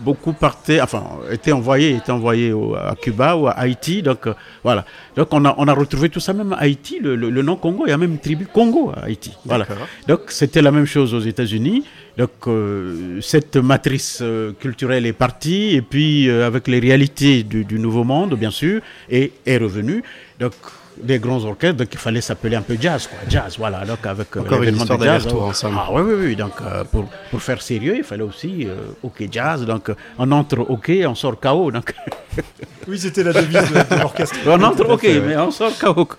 beaucoup 0.04 0.34
partaient, 0.34 0.82
enfin, 0.82 1.04
étaient 1.32 1.52
envoyés, 1.52 1.96
étaient 1.96 2.12
envoyés 2.12 2.52
au- 2.54 2.76
à 2.76 2.96
Cuba 3.02 3.36
ou 3.36 3.48
à 3.48 3.52
Haïti. 3.52 4.02
Donc, 4.02 4.28
euh, 4.28 4.34
voilà. 4.64 4.86
Donc, 5.16 5.28
on 5.32 5.46
a, 5.46 5.54
on 5.58 5.68
a 5.68 5.74
retrouvé 5.74 6.10
tout 6.10 6.20
ça, 6.20 6.34
même 6.34 6.54
à 6.54 6.58
Haïti, 6.58 7.00
le, 7.02 7.16
le- 7.16 7.30
le 7.30 7.42
nom 7.42 7.56
Congo, 7.56 7.84
il 7.86 7.90
y 7.90 7.94
a 7.94 7.98
même 7.98 8.12
une 8.12 8.20
tribu 8.20 8.46
Congo 8.46 8.92
à 8.96 9.06
Haïti. 9.06 9.32
Voilà. 9.46 9.66
Donc 10.08 10.22
c'était 10.30 10.62
la 10.62 10.72
même 10.72 10.86
chose 10.86 11.14
aux 11.14 11.20
États-Unis. 11.20 11.84
Donc 12.18 12.32
euh, 12.48 13.20
cette 13.22 13.56
matrice 13.58 14.20
euh, 14.22 14.52
culturelle 14.60 15.06
est 15.06 15.14
partie 15.14 15.76
et 15.76 15.82
puis 15.82 16.30
avec 16.30 16.68
les 16.68 16.80
réalités 16.80 17.44
du, 17.44 17.64
du 17.64 17.80
nouveau 17.80 18.04
monde 18.04 18.36
bien 18.36 18.52
sûr 18.52 18.82
et 19.10 19.32
est 19.46 19.58
revenue. 19.58 20.04
Donc 20.40 20.54
des 21.02 21.20
grands 21.20 21.44
orchestres, 21.46 21.78
donc 21.78 21.88
il 21.92 22.00
fallait 22.00 22.22
s'appeler 22.22 22.56
un 22.56 22.62
peu 22.62 22.78
jazz, 22.80 23.08
quoi. 23.08 23.18
Jazz, 23.30 23.56
voilà. 23.58 23.86
Donc 23.86 24.06
avec 24.06 24.36
euh, 24.38 24.44
l'événement 24.50 24.86
de 24.86 25.04
jazz. 25.04 25.28
euh, 25.28 25.32
ensemble. 25.32 25.78
Ah 25.80 25.88
oui, 25.92 26.02
oui, 26.06 26.14
oui. 26.28 26.36
Donc 26.36 26.54
euh, 26.62 26.84
pour, 26.84 27.06
pour 27.30 27.42
faire 27.42 27.62
sérieux, 27.62 27.96
il 27.98 28.04
fallait 28.04 28.24
aussi 28.24 28.68
euh, 28.68 28.76
OK 29.04 29.24
jazz. 29.32 29.66
Donc 29.66 29.90
euh, 29.90 29.96
on 30.18 30.32
entre 30.32 30.60
OK, 30.60 30.92
on 31.08 31.16
sort 31.16 31.40
KO. 31.40 31.72
Donc 31.72 31.94
Oui, 32.88 32.98
c'était 32.98 33.24
la 33.24 33.32
devise 33.34 33.54
de, 33.70 33.96
de 33.96 34.02
l'orchestre. 34.02 34.36
on 34.48 34.62
entre 34.64 34.90
OK, 34.90 35.02
fait, 35.02 35.20
ouais. 35.20 35.28
mais 35.28 35.38
on 35.38 35.52
sort 35.52 35.78
KO. 35.78 36.06
quoi. 36.06 36.18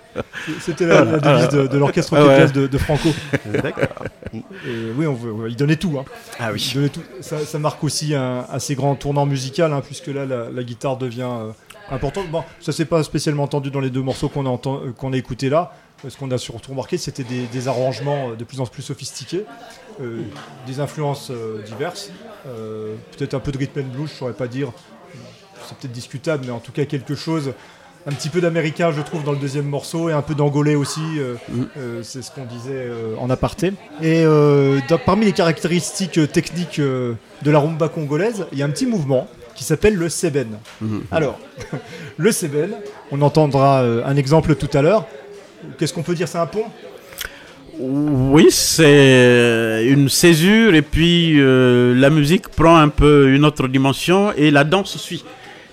C'était 0.61 0.87
la, 0.87 1.05
la 1.05 1.19
devise 1.19 1.49
de, 1.49 1.67
de 1.67 1.79
l'orchestre 1.79 2.15
Ah 2.17 2.25
ouais. 2.27 2.37
jazz 2.39 2.53
de, 2.53 2.67
de 2.67 2.79
Franco. 2.79 3.09
D'accord. 3.47 4.07
Et 4.33 4.43
oui, 4.97 5.07
on, 5.07 5.15
veut- 5.15 5.49
il 5.49 5.57
donnait 5.57 5.77
tout. 5.77 5.97
Hein. 5.99 6.05
Ah 6.39 6.51
Il 6.51 6.55
oui. 6.55 6.71
donnait 6.75 6.89
tout. 6.89 7.03
Ça, 7.21 7.39
ça 7.41 7.59
marque 7.59 7.83
aussi 7.85 8.15
un 8.15 8.45
assez 8.51 8.75
grand 8.75 8.95
tournant 8.95 9.27
musical, 9.27 9.73
hein, 9.73 9.83
puisque 9.85 10.07
là, 10.09 10.25
la, 10.25 10.51
la 10.55 10.63
guitare 10.63 10.97
devient 10.97 11.23
euh, 11.29 11.51
importante. 11.91 12.31
Bon, 12.31 12.45
ça 12.61 12.73
s'est 12.73 12.85
pas 12.85 13.03
spécialement 13.03 13.45
entendu 13.45 13.71
dans 13.71 13.81
les 13.81 13.91
deux 13.91 14.03
morceaux 14.03 14.29
qu'on 14.29 14.47
a, 14.47 14.61
euh, 14.67 14.93
qu'on 14.93 15.13
a 15.13 15.17
écoutés 15.17 15.49
là. 15.49 15.73
Ce 16.09 16.17
qu'on 16.17 16.31
a 16.33 16.39
surtout 16.39 16.73
remarqué, 16.73 16.99
c'était 16.99 17.25
des, 17.25 17.69
arrangements 17.69 18.31
euh, 18.31 18.35
de 18.35 18.43
plus 18.43 18.61
en 18.61 18.67
plus 18.67 18.83
sophistiqués, 18.83 19.45
euh, 20.01 20.23
des 20.67 20.81
influences 20.81 21.31
diverses, 21.65 22.11
peut-être 22.45 23.35
un 23.35 23.41
peu 23.41 23.53
de 23.53 23.59
rhythm 23.59 23.81
and 23.81 23.95
blues, 23.95 24.11
je 24.11 24.17
saurais 24.17 24.33
pas 24.33 24.49
dire. 24.49 24.73
C'est 25.65 25.79
peut-être 25.79 25.93
discutable, 25.93 26.45
mais 26.47 26.53
en 26.53 26.59
tout 26.59 26.73
cas 26.73 26.85
quelque 26.87 27.15
chose 27.15 27.53
un 28.05 28.11
petit 28.11 28.31
peu 28.31 28.41
d'américain, 28.41 28.91
je 28.91 29.01
trouve, 29.01 29.23
dans 29.23 29.31
le 29.31 29.39
deuxième 29.39 29.67
morceau, 29.67 30.09
et 30.09 30.13
un 30.13 30.23
peu 30.23 30.35
d'angolais 30.35 30.75
aussi. 30.75 31.21
c'est 32.03 32.21
ce 32.21 32.33
qu'on 32.33 32.47
disait 32.47 32.91
en 33.21 33.31
aparté. 33.31 33.75
Et 34.03 34.25
parmi 35.07 35.27
les 35.27 35.33
caractéristiques 35.33 36.19
techniques 36.33 36.81
de 36.81 37.17
la 37.45 37.61
rumba 37.61 37.89
congolaise, 37.89 38.47
il 38.51 38.59
y 38.59 38.63
a 38.63 38.67
un 38.67 38.71
petit 38.71 38.87
mouvement 38.87 39.29
qui 39.55 39.65
s'appelle 39.65 39.95
le 39.95 40.09
seben. 40.09 40.59
Alors, 41.11 41.39
le 42.17 42.33
seben, 42.33 42.71
on 43.11 43.21
entendra 43.23 43.83
euh, 43.83 44.03
un 44.05 44.17
exemple 44.17 44.55
tout 44.55 44.71
à 44.77 44.83
l'heure. 44.83 45.07
Qu'est-ce 45.79 45.93
qu'on 45.93 46.03
peut 46.03 46.15
dire 46.15 46.29
C'est 46.29 46.39
un 46.39 46.47
pont? 46.47 46.65
Oui, 47.79 48.47
c'est 48.51 49.85
une 49.89 50.09
césure 50.09 50.75
et 50.75 50.83
puis 50.83 51.35
euh, 51.41 51.95
la 51.97 52.11
musique 52.11 52.49
prend 52.49 52.77
un 52.77 52.89
peu 52.91 53.31
une 53.31 53.45
autre 53.45 53.67
dimension 53.67 54.33
et 54.37 54.51
la 54.51 54.63
danse 54.65 54.97
suit. 54.99 55.25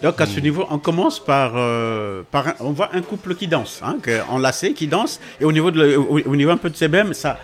Donc 0.01 0.21
à 0.21 0.25
ce 0.25 0.39
niveau, 0.39 0.65
on 0.69 0.79
commence 0.79 1.19
par, 1.19 1.53
euh, 1.57 2.21
par 2.31 2.47
un- 2.47 2.53
on 2.61 2.71
voit 2.71 2.89
un 2.93 3.01
couple 3.01 3.35
qui 3.35 3.47
danse, 3.47 3.81
hein, 3.83 3.97
que- 4.01 4.21
enlacé, 4.29 4.71
qui 4.73 4.87
danse, 4.87 5.19
et 5.41 5.45
au 5.45 5.51
niveau, 5.51 5.71
de, 5.71 5.97
au, 5.97 6.19
au 6.25 6.35
niveau 6.37 6.51
un 6.51 6.57
peu 6.57 6.69
de 6.69 6.75
CBM, 6.77 7.11
ça, 7.13 7.31
euh, 7.31 7.35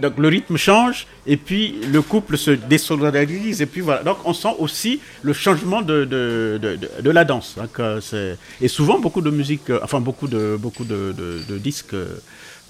donc 0.00 0.18
le 0.18 0.28
rythme 0.28 0.56
change 0.56 1.06
et 1.26 1.36
puis 1.36 1.74
le 1.92 2.02
couple 2.02 2.36
se 2.38 2.50
désolidarise 2.50 3.62
et 3.62 3.66
puis 3.66 3.80
voilà. 3.80 4.02
Donc 4.02 4.18
on 4.24 4.32
sent 4.32 4.54
aussi 4.58 5.00
le 5.22 5.32
changement 5.32 5.82
de, 5.82 6.04
de, 6.04 6.60
de, 7.00 7.10
la 7.10 7.24
danse. 7.24 7.54
Donc, 7.56 7.78
euh, 7.80 8.00
c'est- 8.00 8.36
et 8.60 8.68
souvent 8.68 8.98
beaucoup 8.98 9.20
de 9.20 9.30
musique, 9.30 9.70
euh, 9.70 9.80
enfin 9.82 10.00
beaucoup 10.00 10.28
de, 10.28 10.56
beaucoup 10.58 10.84
de, 10.84 11.14
disques 11.58 11.94
euh, 11.94 12.16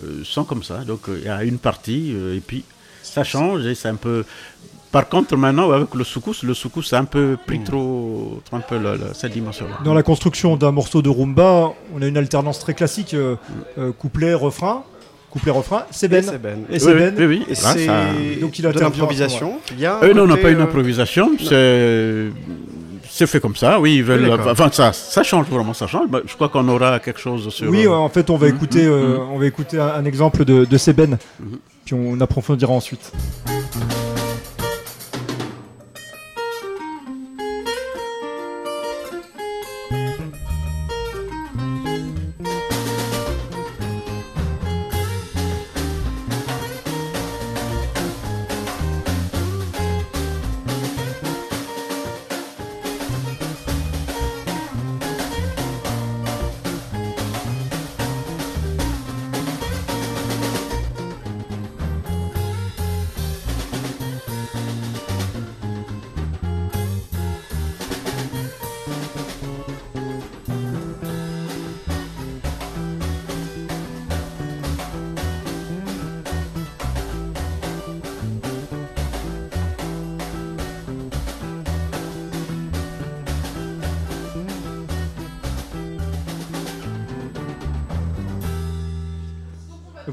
euh, 0.05 0.23
sont 0.25 0.45
comme 0.45 0.63
ça. 0.63 0.79
Donc 0.85 1.09
euh, 1.09 1.19
il 1.21 1.27
y 1.27 1.29
a 1.29 1.45
une 1.45 1.59
partie 1.59 2.13
euh, 2.15 2.37
et 2.37 2.41
puis 2.41 2.65
ça 3.03 3.25
change 3.25 3.67
et 3.67 3.75
c'est 3.75 3.89
un 3.89 3.97
peu. 3.97 4.25
Par 4.91 5.09
contre, 5.09 5.35
maintenant, 5.39 5.71
avec 5.71 5.95
le 5.95 6.05
soukous, 6.05 6.43
le 6.43 6.53
soukous 6.53 6.93
a 6.93 6.99
un 6.99 7.07
peu 7.07 7.39
pris 7.47 7.61
trop, 7.65 8.43
trop 8.45 8.57
un 8.57 8.61
peu 8.61 8.79
cette 9.15 9.33
dimension-là. 9.33 9.79
Dans 9.87 9.95
la 9.95 10.03
construction 10.03 10.57
d'un 10.59 10.71
morceau 10.71 11.01
de 11.01 11.09
rumba, 11.09 11.73
on 11.95 12.03
a 12.03 12.07
une 12.07 12.19
alternance 12.19 12.59
très 12.59 12.75
classique 12.75 13.15
euh, 13.15 13.37
euh, 13.79 13.91
couplet, 13.93 14.35
refrain, 14.35 14.85
couplet, 15.33 15.51
refrain, 15.51 15.85
seben. 15.91 16.23
C'est 16.23 16.39
Ben. 16.41 16.59
Et 16.69 16.75
Oui, 16.75 16.81
seben. 16.81 17.15
oui, 17.19 17.25
oui, 17.27 17.47
Et 17.49 17.55
c'est 17.55 17.87
Donc 18.41 18.59
il 18.59 18.63
de 18.63 18.69
intervient, 18.69 18.89
l'improvisation. 18.91 19.59
A 19.83 20.05
Euh, 20.05 20.13
non, 20.15 20.23
on 20.23 20.27
n'a 20.27 20.33
côté, 20.35 20.43
pas 20.43 20.51
une 20.51 20.61
euh, 20.61 20.65
improvisation, 20.65 21.31
c'est 21.39 22.27
c'est 23.11 23.27
fait 23.27 23.41
comme 23.41 23.57
ça, 23.57 23.79
oui, 23.81 23.97
ils 23.97 24.05
veulent, 24.05 24.27
d'accord. 24.29 24.49
enfin 24.53 24.71
ça, 24.73 24.93
ça 24.93 25.23
change 25.23 25.47
vraiment, 25.47 25.75
ça 25.75 25.87
change, 25.87 26.09
Bah, 26.09 26.21
je 26.27 26.35
crois 26.35 26.49
qu'on 26.49 26.67
aura 26.69 26.99
quelque 26.99 27.21
chose 27.21 27.49
sur... 27.51 27.69
Oui, 27.71 27.87
euh, 27.87 27.91
en 27.91 28.09
fait, 28.09 28.31
on 28.31 28.37
va 28.37 28.49
Mhm, 28.49 28.55
écouter, 28.55 28.87
euh, 28.87 29.19
on 29.31 29.39
va 29.39 29.47
écouter 29.47 29.79
un, 29.79 29.89
un 29.89 30.05
exemple 30.07 30.45
de, 30.47 30.65
de 30.65 30.77
Seben, 30.79 31.19
Mhm. 31.41 31.59
puis 31.85 31.95
on 31.95 32.21
approfondira 32.21 32.73
ensuite. 32.73 33.13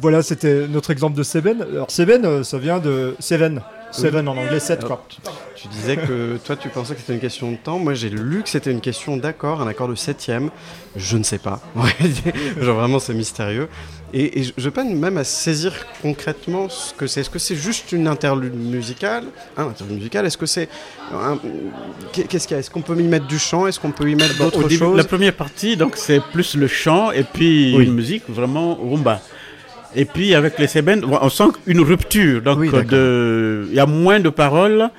Voilà, 0.02 0.22
c'était 0.24 0.68
notre 0.68 0.92
exemple 0.92 1.18
de 1.18 1.24
Seben. 1.24 1.62
Alors 1.62 1.92
Seben, 1.92 2.26
euh, 2.26 2.44
ça 2.44 2.58
vient 2.58 2.80
de 2.80 3.16
Seven. 3.20 3.62
Seven 3.92 4.28
en 4.28 4.38
anglais, 4.38 4.60
7 4.60 4.84
quoi. 4.86 5.04
Tu 5.56 5.68
disais 5.68 5.98
que 5.98 6.38
toi, 6.46 6.56
tu 6.56 6.70
pensais 6.70 6.94
que 6.94 7.00
c'était 7.00 7.14
une 7.16 7.20
question 7.20 7.52
de 7.52 7.58
temps. 7.58 7.80
Moi, 7.80 7.96
j'ai 7.96 8.10
lu 8.10 8.44
que 8.44 8.50
c'était 8.50 8.70
une 8.72 8.82
question 8.82 9.18
d'accord, 9.18 9.62
un 9.62 9.68
accord 9.68 9.88
de 9.88 9.96
septième. 9.96 10.52
Je 10.96 11.18
ne 11.18 11.24
sais 11.24 11.40
pas. 11.40 11.60
Genre 12.62 12.78
vraiment, 12.78 13.00
c'est 13.00 13.16
mystérieux. 13.16 13.68
Et, 14.14 14.42
et 14.42 14.54
je- 14.56 14.70
peine 14.70 14.96
même 14.98 15.18
à 15.18 15.24
saisir 15.24 15.74
concrètement 16.04 16.70
ce 16.70 16.94
que 16.94 17.08
c'est. 17.08 17.22
Est-ce 17.22 17.32
que 17.32 17.40
c'est 17.40 17.56
juste 17.56 17.92
une 17.92 18.08
interlude 18.08 18.54
musicale? 18.56 19.24
Un 19.58 19.68
interlude 19.70 19.98
musical 19.98 20.24
Est-ce 20.28 20.38
que 20.38 20.46
c'est... 20.46 20.70
un- 21.12 21.40
Qu'est-ce 22.14 22.48
qu'il 22.48 22.54
y 22.54 22.58
a? 22.58 22.60
Est-ce 22.60 22.70
qu'on 22.70 22.82
peut 22.82 22.96
y 23.00 23.04
mettre 23.04 23.26
du 23.26 23.40
chant? 23.40 23.66
Est-ce 23.66 23.80
qu'on 23.80 23.92
peut 23.92 24.08
y 24.10 24.14
mettre 24.16 24.40
au 24.40 24.44
d'autres 24.46 24.70
choses 24.70 24.98
La 24.98 25.04
première 25.04 25.34
partie, 25.36 25.76
donc 25.78 25.96
c'est 25.98 26.22
plus 26.32 26.56
le 26.56 26.68
chant 26.68 27.12
et 27.12 27.24
puis 27.24 27.74
Oui. 27.76 27.86
une 27.86 27.94
musique 27.96 28.24
vraiment 28.30 28.76
rumba. 28.76 29.20
Et 29.96 30.06
puis 30.06 30.36
avec 30.36 30.58
les 30.60 30.68
sébènes, 30.68 31.04
on 31.06 31.30
sent 31.30 31.46
une 31.66 31.82
rupture. 31.82 32.42
Donc 32.42 32.60
Oui, 32.60 32.70
d'accord. 32.70 32.86
de- 32.92 33.66
il 33.70 33.76
y 33.76 33.80
a 33.80 33.86
moins 33.86 34.20
de 34.20 34.30
paroles 34.30 34.90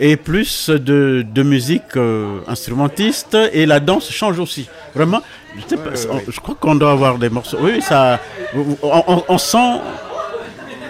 et 0.00 0.16
plus 0.16 0.70
de, 0.70 1.24
de 1.26 1.42
musique 1.42 1.96
euh, 1.96 2.38
instrumentiste 2.48 3.36
et 3.52 3.64
la 3.64 3.80
danse 3.80 4.10
change 4.10 4.38
aussi. 4.38 4.68
Vraiment, 4.94 5.22
je, 5.56 5.62
sais 5.68 5.76
pas, 5.76 5.90
ouais, 5.90 5.96
on- 6.10 6.16
ouais. 6.16 6.24
je 6.28 6.40
crois 6.40 6.56
qu'on 6.60 6.74
doit 6.74 6.92
avoir 6.92 7.16
des 7.16 7.30
morceaux. 7.30 7.58
Oui, 7.60 7.80
ça, 7.80 8.20
on, 8.54 8.76
on- 8.82 9.24
on 9.28 9.38
sent. 9.38 9.80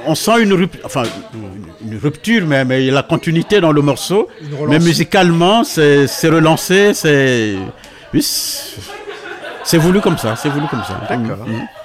On 0.07 0.15
sent 0.15 0.43
une 0.43 0.53
rupture, 0.53 0.83
enfin 0.85 1.05
une- 1.91 1.97
rupture, 1.99 2.45
mais, 2.47 2.65
mais 2.65 2.83
il 2.83 2.87
y 2.87 2.91
a 2.91 2.95
la 2.95 3.03
continuité 3.03 3.61
dans 3.61 3.73
le 3.73 3.81
morceau. 3.83 4.29
Mais 4.69 4.79
musicalement, 4.79 5.65
c'est 5.65 6.07
c'est 6.07 6.29
relancé, 6.29 6.93
c'est. 6.93 7.55
Oui, 8.13 8.23
c'est 9.65 9.79
voulu 9.79 10.01
comme 10.01 10.19
ça, 10.19 10.37
c'est 10.37 10.49
voulu 10.51 10.67
comme 10.69 10.83
ça. 10.85 11.01
D'accord. 11.09 11.39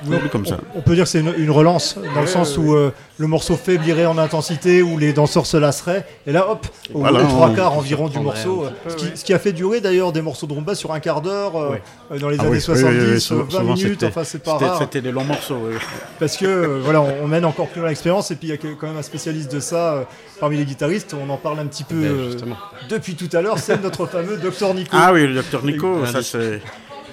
Voulu 0.04 0.30
comme 0.30 0.46
ça. 0.46 0.58
On 0.76 0.82
peut 0.82 0.96
dire 0.96 1.06
que 1.06 1.10
c'est 1.10 1.22
une, 1.22 1.34
une 1.38 1.50
relance, 1.52 1.98
dans 2.16 2.22
le 2.22 2.28
sens 2.28 2.58
où 2.58 2.74
euh, 2.76 2.92
le 3.18 3.28
morceau 3.28 3.56
faiblirait 3.56 4.06
en 4.06 4.18
intensité, 4.18 4.82
où 4.82 4.98
les 4.98 5.14
danseurs 5.14 5.46
se 5.46 5.58
lasseraient, 5.58 6.06
et 6.28 6.32
là 6.32 6.50
hop, 6.50 6.68
au, 6.94 7.00
Voilà, 7.00 7.24
trois 7.24 7.54
quarts 7.54 7.76
on 7.76 7.80
environ 7.80 8.08
du 8.10 8.20
morceau, 8.20 8.66
euh, 8.66 8.70
peu, 8.84 8.90
ce, 8.92 8.96
qui, 8.96 9.06
ouais. 9.06 9.12
ce 9.16 9.24
qui 9.26 9.34
a 9.34 9.40
fait 9.40 9.54
durer 9.54 9.82
d'ailleurs 9.82 10.12
des 10.12 10.22
morceaux 10.22 10.46
de 10.48 10.54
rumba 10.54 10.76
sur 10.76 10.92
un 10.94 11.00
quart 11.00 11.22
d'heure, 11.22 11.56
euh, 11.56 11.70
Ouais. 11.72 11.82
euh, 12.12 12.20
dans 12.20 12.30
les 12.30 12.38
Ah 12.40 12.42
années 12.44 12.52
oui, 12.52 12.58
oui, 12.58 12.62
70, 12.62 12.90
oui, 12.98 12.98
oui, 13.00 13.12
euh, 13.16 13.20
souvent- 13.20 13.44
20 13.44 13.50
souvent, 13.50 13.64
minutes, 13.74 13.88
c'était- 13.92 14.06
enfin 14.08 14.24
c'est 14.24 14.44
pas 14.44 14.54
rare, 14.58 14.78
C'était 14.80 15.02
des 15.02 15.12
longs 15.12 15.24
morceaux. 15.24 15.58
oui. 15.70 15.76
parce 16.20 16.38
que 16.38 16.46
euh, 16.46 16.80
voilà, 16.84 17.02
on, 17.02 17.14
on 17.24 17.28
mène 17.28 17.46
encore 17.46 17.68
plus 17.68 17.80
loin 17.82 17.90
l'expérience, 17.90 18.30
et 18.32 18.36
puis 18.36 18.50
il 18.50 18.52
y 18.52 18.54
a 18.54 18.58
quand 18.58 18.88
même 18.88 18.98
un 18.98 19.02
spécialiste 19.04 19.52
de 19.54 19.60
ça 19.60 19.94
euh, 19.94 20.04
parmi 20.40 20.58
les 20.58 20.66
guitaristes, 20.66 21.16
on 21.20 21.30
en 21.30 21.38
parle 21.38 21.60
un 21.60 21.66
petit 21.66 21.84
peu 21.84 21.96
Ben, 21.96 22.06
euh, 22.08 22.36
depuis 22.90 23.16
tout 23.16 23.30
à 23.36 23.42
l'heure, 23.42 23.58
c'est 23.58 23.82
notre 23.82 24.06
fameux 24.06 24.38
Docteur 24.38 24.74
Nico. 24.74 24.90
Ah 24.92 25.12
oui, 25.14 25.28
le 25.28 25.34
docteur 25.36 25.64
Nico, 25.64 26.06
ça 26.06 26.22
c'est. 26.22 26.62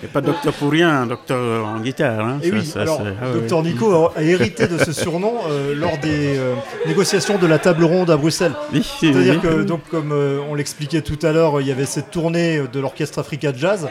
Il 0.02 0.06
n'y 0.06 0.10
a 0.10 0.12
pas 0.12 0.20
docteur 0.20 0.52
pour 0.52 0.70
rien, 0.70 1.02
un 1.02 1.06
docteur 1.06 1.66
en 1.66 1.80
guitare. 1.80 2.20
Hein, 2.20 2.38
Et 2.42 2.50
ça, 2.50 2.56
oui, 2.56 2.64
ça, 2.66 2.82
alors, 2.82 3.02
ah 3.02 3.26
oui, 3.26 3.40
Docteur 3.40 3.62
Nico 3.62 4.10
a, 4.14 4.22
hérité 4.22 4.66
de 4.68 4.78
ce 4.78 4.92
surnom 4.92 5.34
euh, 5.48 5.74
lors 5.74 5.96
des 5.98 6.36
euh, 6.36 6.54
négociations 6.86 7.38
de 7.38 7.46
la 7.46 7.58
table 7.58 7.84
ronde 7.84 8.10
à 8.10 8.16
Bruxelles. 8.16 8.52
oui. 8.72 8.82
C'est-à-dire 9.00 9.40
oui. 9.42 9.48
que, 9.48 9.62
donc, 9.62 9.80
comme 9.90 10.12
euh, 10.12 10.40
on 10.50 10.54
l'expliquait 10.54 11.00
tout 11.00 11.18
à 11.22 11.32
l'heure, 11.32 11.60
il 11.60 11.66
y 11.66 11.72
avait 11.72 11.86
cette 11.86 12.10
tournée 12.10 12.62
de 12.70 12.80
l'orchestre 12.80 13.18
Africa 13.18 13.52
Jazz 13.54 13.88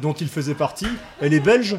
dont 0.00 0.12
il 0.12 0.28
faisait 0.28 0.54
partie. 0.54 0.86
Et 1.20 1.28
les 1.28 1.40
Belges, 1.40 1.76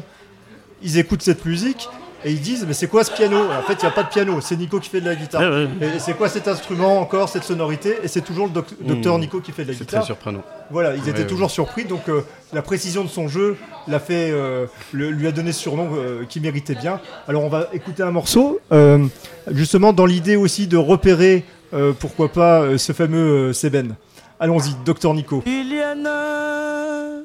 ils 0.82 0.98
écoutent 0.98 1.22
cette 1.22 1.44
musique 1.46 1.88
et 2.24 2.32
ils 2.32 2.40
disent 2.40 2.64
mais 2.66 2.74
c'est 2.74 2.86
quoi 2.88 3.04
ce 3.04 3.12
piano? 3.12 3.36
En 3.36 3.62
fait, 3.62 3.74
il 3.74 3.80
n'y 3.82 3.88
a 3.88 3.90
pas 3.90 4.02
de 4.02 4.08
piano, 4.08 4.40
c'est 4.40 4.56
Nico 4.56 4.80
qui 4.80 4.88
fait 4.88 5.00
de 5.00 5.06
la 5.06 5.14
guitare. 5.14 5.40
Ouais, 5.42 5.66
ouais. 5.80 5.96
Et 5.96 5.98
c'est 5.98 6.14
quoi 6.14 6.28
cet 6.28 6.48
instrument 6.48 7.00
encore, 7.00 7.28
cette 7.28 7.44
sonorité? 7.44 7.96
Et 8.02 8.08
c'est 8.08 8.22
toujours 8.22 8.46
le 8.46 8.52
doc- 8.52 8.74
docteur 8.80 9.18
Nico 9.18 9.40
qui 9.40 9.52
fait 9.52 9.64
de 9.64 9.68
la 9.72 9.74
C'est 9.74 9.84
guitare. 9.84 10.00
très 10.00 10.06
surprenant. 10.06 10.42
Voilà, 10.70 10.94
ils 10.96 11.02
Ouais, 11.02 11.10
étaient 11.10 11.20
ouais. 11.20 11.26
toujours 11.26 11.50
surpris, 11.50 11.84
donc 11.84 12.08
euh, 12.08 12.22
la 12.52 12.62
précision 12.62 13.04
de 13.04 13.08
son 13.08 13.28
jeu 13.28 13.56
l'a 13.86 14.00
fait, 14.00 14.30
euh, 14.32 14.66
le- 14.92 15.10
lui 15.10 15.26
a 15.28 15.32
donné 15.32 15.52
ce 15.52 15.60
surnom 15.60 15.90
euh, 15.94 16.24
qu'il 16.24 16.42
méritait 16.42 16.74
bien. 16.74 17.00
Alors 17.28 17.44
on 17.44 17.48
va 17.48 17.68
écouter 17.72 18.02
un 18.02 18.10
morceau, 18.10 18.58
euh, 18.72 19.04
justement 19.52 19.92
dans 19.92 20.06
l'idée 20.06 20.34
aussi 20.36 20.66
de 20.66 20.76
repérer, 20.76 21.44
euh, 21.74 21.92
pourquoi 21.98 22.32
pas, 22.32 22.62
euh, 22.62 22.78
ce 22.78 22.92
fameux 22.92 23.50
euh, 23.50 23.52
Seben. 23.52 23.94
Allons-y, 24.40 24.74
docteur 24.84 25.14
Nico. 25.14 25.42
iliana 25.46 27.22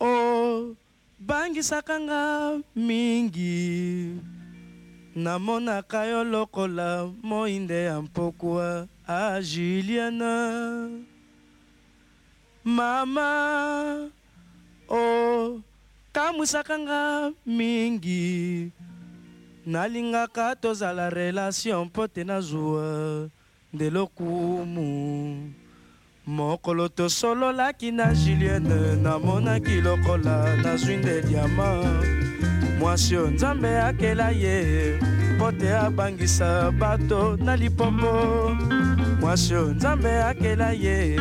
o 0.00 0.74
bangisaka 1.28 2.00
nga 2.00 2.22
mingi. 2.72 4.16
Namonaka 5.12 6.08
yo 6.08 6.24
lokola 6.24 7.04
moinde 7.20 7.84
ya 7.84 8.00
mpokwa 8.00 8.88
a 9.04 9.36
juliana 9.42 10.32
mama 12.64 13.28
o 14.88 15.60
kamwisaka 16.12 16.78
nga 16.80 17.02
mingi. 17.44 18.72
Nalingaka 19.68 20.56
tozala 20.56 21.12
relation 21.12 21.84
mpo 21.92 22.08
te 22.08 22.24
nazwa 22.24 23.28
nde 23.72 23.86
lokumu 23.90 24.88
mokolo 26.28 26.88
tosololaki 26.88 27.92
na 27.92 28.14
julienne 28.14 28.96
namonaki 29.02 29.80
lokola 29.80 30.56
nazwi 30.62 30.96
nde 30.96 31.22
diama 31.22 31.84
mwasi 32.78 33.16
oyo 33.16 33.30
nzambe 33.30 33.80
akela 33.80 34.30
ye 34.30 34.98
mpo 35.36 35.52
te 35.52 35.76
abangisa 35.76 36.70
bato 36.70 37.36
na 37.36 37.56
lipopo. 37.56 38.56
Mwasi 39.20 39.54
oyo 39.54 39.74
nzambe 39.74 40.22
akela 40.22 40.72
ye 40.72 41.18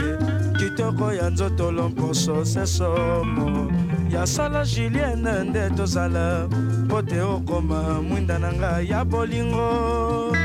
kitoko 0.60 1.14
ya 1.14 1.30
nzotolo 1.30 1.90
mposo 1.90 2.46
se 2.46 2.66
somo. 2.66 3.72
Ya 4.10 4.28
solo 4.28 4.66
julienne 4.66 5.44
nde 5.50 5.70
tozala 5.70 6.48
mpo 6.86 7.02
te 7.02 7.22
okoma 7.22 8.02
mwinda 8.02 8.40
na 8.40 8.54
ngai 8.54 8.90
ya 8.90 9.06
bolingo 9.06 10.36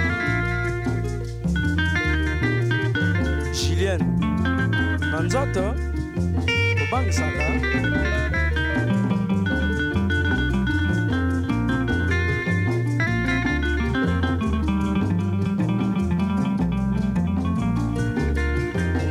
na 5.23 5.29
nzoto 5.29 5.75
obangisaka 6.83 7.45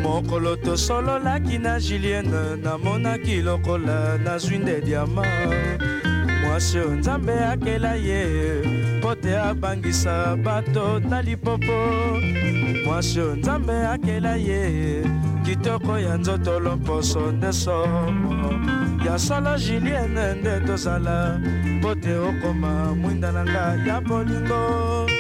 mokolo 0.04 0.56
tosololaki 0.56 1.58
na 1.58 1.80
julienne 1.80 2.56
namonaki 2.64 3.42
lokola 3.42 4.18
nazwi 4.18 4.58
nde 4.58 4.82
diama 4.82 5.26
mwasi 6.44 6.78
oyo 6.78 6.96
nzambe 6.96 7.34
akela 7.40 7.96
ye 7.96 8.22
mpo 8.98 9.16
te 9.16 9.38
abangisa 9.38 10.36
bato 10.36 11.00
na 11.00 11.22
lipopo. 11.22 11.78
Mwasi 12.86 13.20
oyo 13.20 13.36
nzambe 13.36 13.88
akela 13.88 14.36
ye 14.36 15.04
kitoko 15.46 16.00
ya 16.00 16.18
nzotolo 16.18 16.76
mposo 16.76 17.32
nde 17.32 17.54
somo. 17.54 18.54
Ya 19.06 19.20
solo 19.20 19.58
julienne 19.58 20.34
nde 20.34 20.60
tozala 20.68 21.40
mpo 21.66 21.96
te 21.96 22.16
okoma 22.18 22.96
mwinda 22.96 23.32
na 23.32 23.44
ngai 23.46 23.88
ya 23.88 24.02
bolingo 24.02 25.11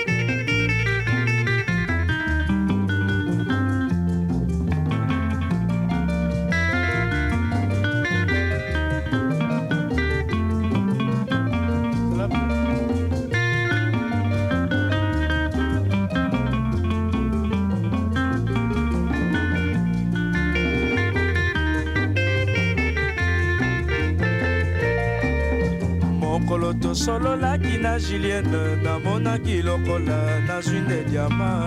tosololaki 27.01 27.81
na 27.81 27.97
julienne 27.99 28.75
namonaki 28.83 29.61
lokola 29.61 30.39
nazwi 30.47 30.79
nde 30.79 31.03
diama 31.03 31.65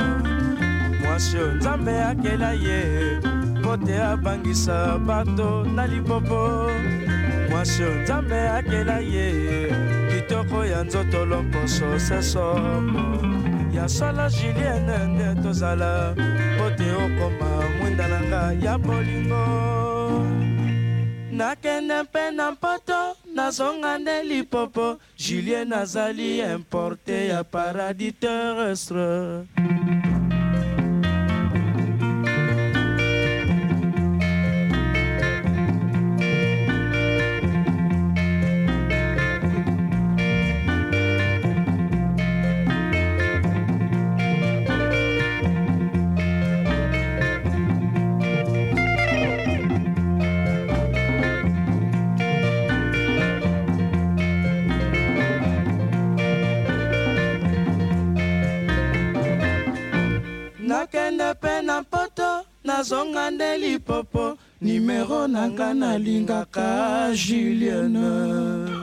mwasi 1.02 1.36
oyo 1.36 1.52
nzambe 1.52 2.02
akela 2.04 2.52
ye 2.52 2.80
mpo 3.58 3.76
te 3.76 4.02
abangisa 4.02 4.98
bato 4.98 5.64
na 5.64 5.86
lipopo 5.86 6.70
mwasi 7.50 7.82
oyo 7.82 8.02
nzambe 8.02 8.48
akela 8.48 8.98
ye 8.98 9.26
kitoko 10.10 10.64
ya 10.64 10.84
nzotolo 10.84 11.42
mposo 11.42 11.98
se 11.98 12.22
somo 12.22 13.18
ya 13.72 13.88
solo 13.88 14.28
julienne 14.28 14.98
nde 15.06 15.42
tozala 15.42 16.14
mpo 16.56 16.70
te 16.70 16.90
okoma 16.92 17.50
mwinda 17.80 18.08
na 18.08 18.20
ngai 18.20 18.64
ya 18.64 18.78
bolingo. 18.78 19.74
Nakende 21.34 22.02
mpe 22.02 22.30
na 22.30 22.50
mpoto 22.52 22.83
nazonga 23.34 23.98
nde 23.98 24.22
lipopo 24.22 24.98
julien 25.18 25.72
azali 25.72 26.38
importe 26.38 27.26
ya 27.28 27.44
paradis 27.44 28.14
terrestre 28.20 29.44
nakende 61.14 61.35
mpe 61.35 61.62
na 61.62 61.81
mpoto 61.81 62.44
nazonga 62.64 63.31
nde 63.31 63.59
lipopo. 63.59 64.38
Nimero 64.61 65.29
na 65.29 65.48
nga 65.48 65.74
nalingaka 65.74 67.11
julienne 67.12 68.73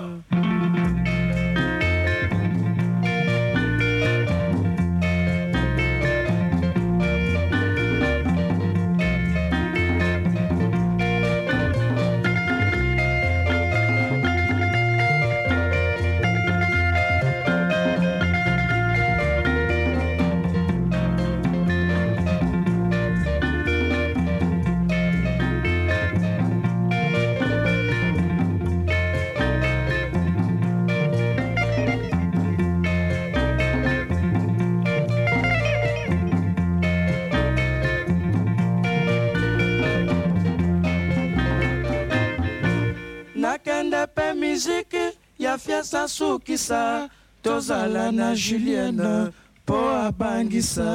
ya 44.31 44.35
miziki 44.35 45.17
ya 45.39 45.57
fiasa 45.57 46.07
sukisa. 46.07 47.09
Tozala 47.41 48.11
na 48.11 48.35
julienne 48.35 49.31
mpo 49.65 49.89
abangisa. 49.89 50.91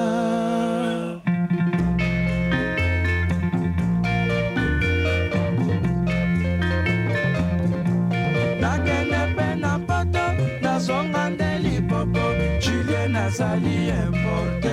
Nazonga 10.62 11.30
nde 11.30 11.58
lipopo 11.58 12.20
julie 12.62 13.08
nazali 13.08 13.88
import 13.88 14.65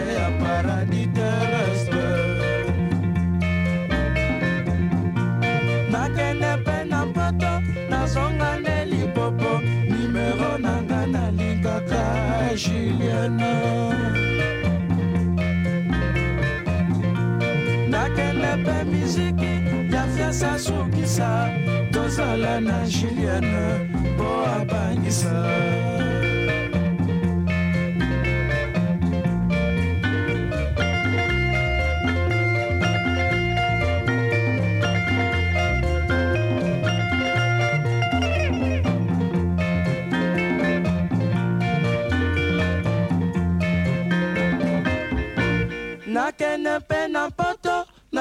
juliana. 12.55 13.53
Nakende 17.89 18.55
mpe 18.55 18.83
miziki 18.83 19.53
ya 19.95 20.03
fiasa 20.07 20.59
sukisa. 20.59 21.49
Tozala 21.91 22.59
na 22.61 22.87
juliana 22.87 23.79
mpo 24.15 24.45
abangisa. 24.61 25.45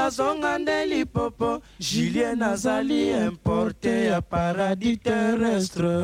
Nazonga 0.02 0.58
nde 0.58 0.86
lipopo. 0.90 1.50
Julien 1.78 2.38
nazali 2.38 3.00
importe 3.26 3.92
ya 4.10 4.20
paradis 4.30 4.98
terrestre. 5.02 5.98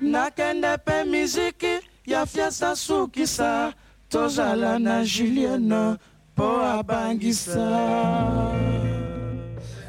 Nakende 0.00 0.76
mpe 0.76 1.04
miziki 1.04 1.78
ya 2.06 2.26
fiasa 2.26 2.76
sukisa 2.76 3.72
tozala 4.12 4.78
na 4.78 5.04
julienne 5.04 5.96
mpo 6.36 6.44
abangisa 6.78 7.68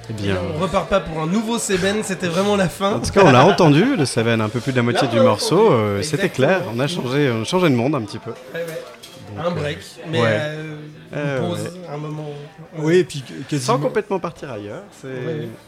Eh 0.09 0.13
bien, 0.13 0.35
On 0.55 0.59
repart 0.61 0.87
pas 0.89 0.99
pour 0.99 1.21
un 1.21 1.27
nouveau 1.27 1.57
Seben, 1.57 2.03
c'était 2.03 2.27
vraiment 2.27 2.55
la 2.57 2.67
fin. 2.69 2.93
en 2.95 2.99
tout 2.99 3.11
cas, 3.11 3.21
on 3.23 3.31
l'a 3.31 3.45
entendu, 3.45 3.95
le 3.95 4.05
Seven, 4.05 4.41
un 4.41 4.49
peu 4.49 4.59
plus 4.59 4.71
de 4.73 4.77
la 4.77 4.83
moitié 4.83 5.07
Là, 5.07 5.13
du 5.13 5.19
morceau. 5.21 5.71
euh, 5.71 6.01
C'était 6.01 6.29
clair, 6.29 6.61
on 6.75 6.79
a 6.79 6.87
changé, 6.87 7.31
on 7.31 7.41
a 7.41 7.45
changé 7.45 7.69
de 7.69 7.75
monde 7.75 7.95
un 7.95 8.01
petit 8.01 8.19
peu. 8.19 8.31
Ouais, 8.53 8.65
ouais. 8.67 9.45
un 9.45 9.51
break, 9.51 9.79
mais 10.11 10.21
ouais. 10.21 10.27
euh, 10.29 10.75
une 11.13 11.17
Euh, 11.19 11.39
pause, 11.49 11.59
ouais. 11.63 11.93
un 11.93 11.97
moment. 11.97 12.29
Oui, 12.79 12.97
et 12.97 13.03
puis 13.03 13.23
quasiment. 13.49 13.75
Sans 13.77 13.79
complètement 13.79 14.19
partir 14.19 14.51
ailleurs, 14.51 14.83
c'est 15.01 15.07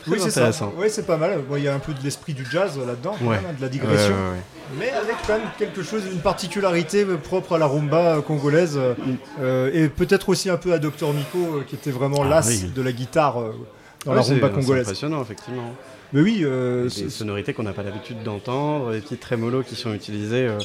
Oui, 0.08 0.18
c'est 0.20 0.30
ça. 0.32 0.40
intéressant. 0.42 0.74
Oui, 0.78 0.88
c'est 0.90 1.06
pas 1.06 1.18
mal. 1.18 1.42
Bon, 1.48 1.56
Il 1.56 1.64
y 1.64 1.68
a 1.68 1.76
un 1.76 1.80
peu 1.80 1.94
de 1.94 2.02
l'esprit 2.04 2.34
du 2.34 2.46
jazz 2.50 2.78
là-dedans, 2.78 3.16
Ouais. 3.22 3.36
hein, 3.38 3.54
de 3.56 3.62
la 3.62 3.68
Ouais, 3.68 3.72
digression. 3.72 4.14
ouais, 4.14 4.16
ouais. 4.16 4.78
Mais 4.80 4.90
avec 4.90 5.16
quand 5.28 5.38
même 5.38 5.48
quelque 5.60 5.84
chose, 5.84 6.04
une 6.12 6.20
particularité 6.22 7.06
propre 7.06 7.54
à 7.56 7.58
la 7.60 7.68
rumba 7.68 8.16
euh, 8.18 8.22
congolaise 8.22 8.78
euh, 8.78 8.94
euh, 9.42 9.70
et 9.74 9.90
peut-être 9.90 10.30
aussi 10.30 10.50
un 10.50 10.58
peu 10.58 10.74
à 10.74 10.80
Dr 10.80 11.14
Nico 11.14 11.38
euh, 11.58 11.64
qui 11.68 11.76
était 11.76 11.92
vraiment 11.92 12.24
Ah, 12.24 12.30
l'as 12.30 12.48
oui. 12.50 12.72
de 12.76 12.82
la 12.82 12.92
guitare 12.92 13.40
euh, 13.40 13.52
dans 14.06 14.12
Ouais, 14.12 14.18
la 14.18 14.24
c'est- 14.24 14.34
rumba 14.34 14.48
C'est 14.48 14.54
congolaise. 14.54 14.86
impressionnant, 14.88 15.22
effectivement. 15.22 15.76
Mais 16.14 16.22
oui, 16.22 16.40
euh, 16.44 16.84
des 16.86 16.90
c'est- 16.90 17.10
sonorités 17.10 17.54
qu'on 17.54 17.64
n'a 17.64 17.74
pas 17.74 17.84
l'habitude 17.84 18.24
d'entendre, 18.24 18.92
des 18.94 19.02
petits 19.02 19.18
trémolos 19.18 19.64
qui 19.64 19.76
sont 19.76 19.94
utilisés 19.94 20.48
euh, 20.48 20.58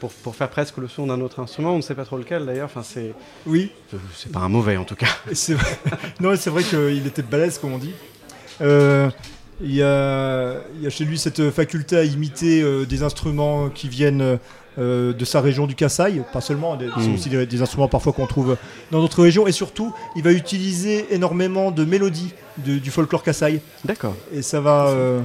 pour, 0.00 0.10
pour 0.12 0.34
faire 0.36 0.48
presque 0.50 0.76
le 0.78 0.88
son 0.88 1.06
d'un 1.06 1.20
autre 1.20 1.40
instrument. 1.40 1.72
On 1.72 1.76
ne 1.78 1.82
sait 1.82 1.94
pas 1.94 2.04
trop 2.04 2.16
lequel 2.18 2.44
d'ailleurs. 2.46 2.66
Enfin, 2.66 2.82
c'est 2.82 3.14
oui, 3.46 3.70
c'est 4.14 4.30
pas 4.32 4.40
un 4.40 4.48
mauvais 4.48 4.76
en 4.76 4.84
tout 4.84 4.96
cas. 4.96 5.06
Vrai. 5.26 5.78
non, 6.20 6.34
c'est 6.36 6.50
vrai 6.50 6.62
qu'il 6.62 7.06
était 7.06 7.22
balèze, 7.22 7.58
comme 7.58 7.72
on 7.72 7.78
dit. 7.78 7.92
Euh, 8.60 9.10
Il 9.62 9.74
y, 9.74 9.82
a, 9.82 10.54
il 10.76 10.82
y 10.82 10.86
a 10.86 10.90
chez 10.90 11.04
lui 11.06 11.16
cette 11.18 11.50
faculté 11.50 11.96
à 11.96 12.04
imiter 12.04 12.60
euh, 12.62 12.84
des 12.84 13.02
instruments 13.02 13.70
qui 13.70 13.88
viennent 13.88 14.38
euh, 14.78 15.14
de 15.14 15.24
sa 15.24 15.40
région 15.40 15.66
du 15.66 15.74
Kasaï, 15.74 16.22
pas 16.30 16.42
seulement, 16.42 16.76
des- 16.76 16.90
c'est 17.00 17.08
Mm. 17.08 17.14
aussi 17.14 17.28
des, 17.30 17.46
des 17.46 17.62
instruments 17.62 17.88
parfois 17.88 18.12
qu'on 18.12 18.26
trouve 18.26 18.58
dans 18.90 19.00
d'autres 19.00 19.22
régions, 19.22 19.46
et 19.46 19.52
surtout, 19.52 19.94
il 20.14 20.22
va 20.22 20.32
utiliser 20.32 21.06
énormément 21.14 21.70
de 21.70 21.86
mélodies 21.86 22.34
de- 22.58 22.76
du 22.78 22.90
folklore 22.90 23.22
Kasaï, 23.22 23.62
D'accord. 23.86 24.14
et 24.30 24.42
ça 24.42 24.60
va, 24.60 24.88
euh, 24.88 25.20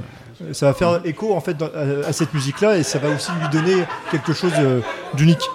ça 0.52 0.66
va 0.66 0.74
faire 0.74 1.00
écho 1.04 1.34
en 1.34 1.40
fait 1.40 1.54
dans- 1.56 1.66
à, 1.66 2.08
à 2.08 2.12
cette 2.12 2.34
musique-là, 2.34 2.76
et 2.76 2.82
ça 2.82 2.98
va 2.98 3.08
aussi 3.10 3.30
lui 3.40 3.48
donner 3.50 3.84
quelque 4.10 4.32
chose 4.32 4.52
euh, 4.58 4.80
d'unique. 5.14 5.48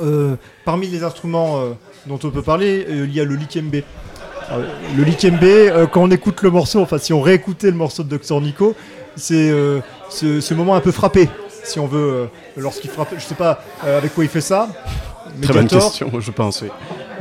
Euh, 0.00 0.36
parmi 0.64 0.86
les 0.88 1.04
instruments 1.04 1.58
euh, 1.60 1.72
dont 2.06 2.18
on 2.24 2.30
peut 2.30 2.42
parler, 2.42 2.86
euh, 2.88 3.04
il 3.06 3.14
y 3.14 3.20
a 3.20 3.24
le 3.24 3.34
likembe. 3.34 3.82
Le 4.96 5.02
likembe, 5.02 5.88
quand 5.90 6.02
on 6.04 6.10
écoute 6.10 6.40
le 6.42 6.50
morceau, 6.50 6.80
enfin 6.80 6.98
si 6.98 7.12
on 7.12 7.20
réécoutait 7.20 7.70
le 7.70 7.76
morceau 7.76 8.04
de 8.04 8.16
Dr 8.16 8.40
Nico, 8.40 8.76
c'est 9.16 9.52
ce, 10.08 10.40
ce 10.40 10.54
moment 10.54 10.76
un 10.76 10.80
peu 10.80 10.92
frappé, 10.92 11.28
si 11.64 11.80
on 11.80 11.86
veut, 11.88 12.28
lorsqu'il 12.56 12.90
frappe, 12.90 13.08
je 13.16 13.22
sais 13.24 13.34
pas 13.34 13.64
avec 13.82 14.14
quoi 14.14 14.22
il 14.22 14.30
fait 14.30 14.40
ça. 14.40 14.68
Très 15.42 15.52
bonne 15.52 15.68
question, 15.80 16.10
je 16.20 16.30
pense. 16.30 16.62
Oui. 16.62 16.68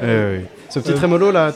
Ouais. 0.03 0.45
Ce 0.75 0.79
petit 0.81 0.91
Euh, 0.91 0.95
trémolo 0.95 1.31
là. 1.31 1.53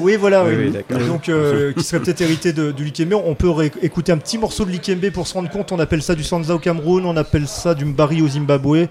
Oui, 0.00 0.16
voilà. 0.16 0.44
Oui, 0.44 0.50
oui. 0.56 0.64
oui, 0.66 0.70
d'accord. 0.72 0.98
Donc, 1.06 1.28
euh, 1.28 1.72
qui 1.76 1.84
serait 1.84 2.00
peut-être 2.02 2.20
hérité 2.20 2.52
de, 2.52 2.72
du 2.72 2.84
Likembe. 2.84 3.14
On 3.24 3.34
peut 3.34 3.50
écouter 3.82 4.10
un 4.12 4.18
petit 4.18 4.36
morceau 4.36 4.64
de 4.64 4.70
Likembe 4.70 5.10
pour 5.10 5.26
se 5.28 5.34
rendre 5.34 5.48
compte. 5.48 5.70
On 5.72 5.78
appelle 5.78 6.02
ça 6.02 6.14
du 6.16 6.24
Sanza 6.24 6.54
au 6.54 6.58
Cameroun, 6.58 7.04
on 7.06 7.16
appelle 7.16 7.46
ça 7.46 7.74
du 7.74 7.84
Mbari 7.84 8.20
au 8.20 8.28
Zimbabwe. 8.28 8.86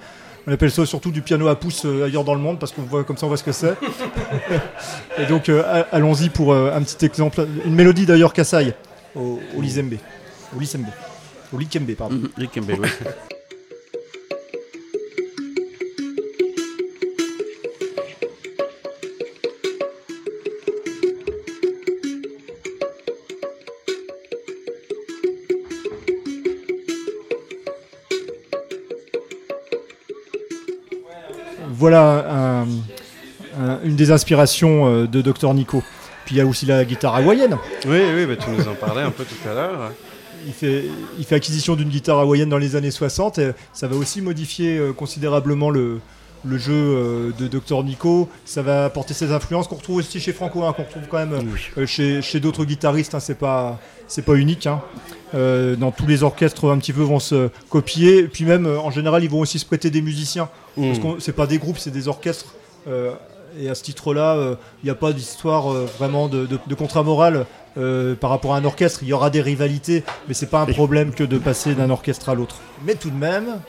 On 0.50 0.54
appelle 0.54 0.72
ça 0.72 0.86
surtout 0.86 1.12
du 1.12 1.22
piano 1.22 1.50
à 1.50 1.60
pouce 1.60 1.84
euh, 1.86 2.06
ailleurs 2.06 2.24
dans 2.24 2.34
le 2.34 2.40
monde 2.40 2.58
parce 2.60 2.72
qu'on 2.72 2.82
voit 2.84 3.04
comme 3.04 3.18
ça 3.18 3.26
on 3.26 3.28
voit 3.28 3.36
ce 3.36 3.44
que 3.44 3.52
c'est. 3.52 3.74
Et 5.20 5.26
donc 5.26 5.50
euh, 5.50 5.62
a- 5.66 5.88
allons-y 5.94 6.30
pour 6.30 6.54
euh, 6.54 6.72
un 6.74 6.82
petit 6.82 7.06
exemple, 7.06 7.46
une 7.66 7.76
mélodie 7.76 8.06
d'ailleurs 8.06 8.32
Kassai 8.32 8.74
au, 9.14 9.42
au 9.58 9.62
Lizembe, 9.62 9.96
au 10.56 10.60
Lisembe, 10.62 10.86
au 11.52 11.58
Likembe 11.58 11.92
pardon. 11.98 12.22
Likembe, 12.38 12.72
oui. 12.80 12.88
Voilà 31.78 32.26
un- 32.30 32.64
un- 33.60 33.80
une 33.84 33.96
des 33.96 34.12
inspirations 34.12 34.88
euh, 34.88 35.08
de 35.08 35.22
Dr 35.22 35.54
Nico. 35.54 35.84
Puis 36.26 36.36
il 36.36 36.38
y 36.40 36.42
a 36.42 36.46
aussi 36.46 36.66
la 36.66 36.84
guitare 36.84 37.16
hawaïenne. 37.16 37.58
Oui, 37.88 38.00
oui, 38.16 38.26
bah, 38.26 38.36
tu 38.36 38.50
nous 38.50 38.68
en 38.68 38.74
parlais 38.76 39.02
un 39.04 39.12
peu 39.12 39.24
tout 39.24 39.50
à 39.50 39.54
l'heure. 39.54 39.92
Il 40.46 40.54
fait, 40.54 40.86
il 41.18 41.26
fait 41.26 41.36
acquisition 41.36 41.76
d'une 41.76 41.90
guitare 41.90 42.20
hawaïenne 42.20 42.50
dans 42.50 42.58
les 42.58 42.76
années 42.76 42.92
60 42.92 43.38
et 43.40 43.52
ça 43.74 43.88
va 43.88 43.96
aussi 43.96 44.22
modifier 44.22 44.78
euh, 44.78 44.94
considérablement 44.94 45.70
le, 45.70 46.00
le 46.46 46.58
jeu 46.58 46.74
euh, 46.74 47.32
de 47.38 47.48
Dr 47.48 47.84
Nico. 47.84 48.30
Ça 48.46 48.62
va 48.62 48.86
apporter 48.86 49.14
ses 49.14 49.32
influences 49.32 49.68
qu'on 49.68 49.76
retrouve 49.76 49.98
aussi 49.98 50.20
chez 50.20 50.34
Franco, 50.34 50.64
hein, 50.64 50.74
qu'on 50.74 50.84
retrouve 50.84 51.04
quand 51.10 51.18
même 51.26 51.50
euh, 51.78 51.86
chez, 51.86 52.22
chez 52.22 52.40
d'autres 52.40 52.66
guitaristes. 52.66 53.16
hein, 53.16 53.20
c'est 53.20 53.38
pas, 53.38 53.80
c'est 54.08 54.24
pas 54.26 54.36
unique. 54.36 54.68
hein. 54.68 54.82
Euh, 55.36 55.76
dans 55.76 55.92
tous 55.92 56.08
les 56.08 56.24
orchestres 56.24 56.70
un 56.72 56.78
petit 56.78 56.94
peu 56.94 57.02
vont 57.02 57.20
se 57.20 57.50
copier. 57.70 58.20
Et 58.20 58.28
puis 58.28 58.46
même 58.46 58.66
en 58.66 58.92
général 58.92 59.24
ils 59.24 59.30
vont 59.30 59.40
aussi 59.40 59.60
se 59.60 59.66
prêter 59.66 59.90
des 59.90 60.02
musiciens. 60.02 60.50
Parce 60.76 61.00
Mm. 61.00 61.02
que 61.16 61.20
c'est 61.20 61.34
pas 61.34 61.48
des 61.48 61.58
groupes, 61.58 61.78
c'est 61.80 61.92
des 61.92 62.08
orchestres. 62.08 62.54
euh, 62.88 63.12
et 63.60 63.70
à 63.70 63.76
ce 63.76 63.82
titre-là, 63.82 64.36
euh, 64.36 64.56
il 64.84 64.86
n'y 64.86 64.92
a 64.92 64.96
pas 64.96 65.12
d'histoire 65.14 65.72
euh, 65.74 65.88
vraiment 65.98 66.28
de, 66.28 66.46
de- 66.46 66.60
de 66.68 66.76
contrat 66.76 67.02
moral 67.02 67.46
euh, 67.78 68.14
par 68.14 68.30
rapport 68.30 68.54
à 68.54 68.58
un 68.58 68.66
orchestre. 68.66 69.00
Il 69.02 69.08
y 69.08 69.14
aura 69.14 69.30
des 69.32 69.42
rivalités, 69.42 70.04
mais 70.28 70.34
c'est 70.36 70.46
pas 70.50 70.62
un 70.62 70.66
problème 70.68 71.12
que 71.12 71.24
de 71.24 71.38
passer 71.40 71.74
d'un 71.74 71.90
orchestre 71.90 72.30
à 72.30 72.36
l'autre. 72.36 72.58
Mais 72.86 72.94
tout 72.96 73.10
de 73.10 73.16
même, 73.16 73.60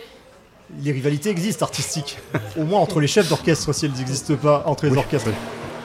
les 0.83 0.93
rivalités 0.93 1.31
existent 1.31 1.65
artistiques. 1.65 2.19
Au 2.57 2.65
moins 2.65 2.81
entre 2.81 3.01
les 3.01 3.07
chefs 3.07 3.29
d'orchestre, 3.29 3.73
si 3.73 3.87
elles 3.87 3.93
n'existent 3.93 4.37
pas 4.37 4.63
entre 4.67 4.87
les 4.87 4.97
orchestres. 4.97 5.31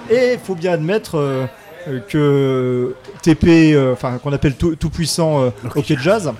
Et 0.10 0.34
il 0.34 0.39
faut 0.39 0.56
bien 0.56 0.74
admettre 0.74 1.15
euh, 1.17 1.48
que 2.08 2.96
TP, 3.22 3.74
euh, 3.74 3.93
enfin 3.93 4.17
qu'on 4.17 4.34
appelle 4.34 4.56
tout, 4.56 4.76
tout 4.76 4.89
puissant 4.89 5.41
euh, 5.41 5.50
Hockey 5.76 5.96
Jazz, 6.00 6.32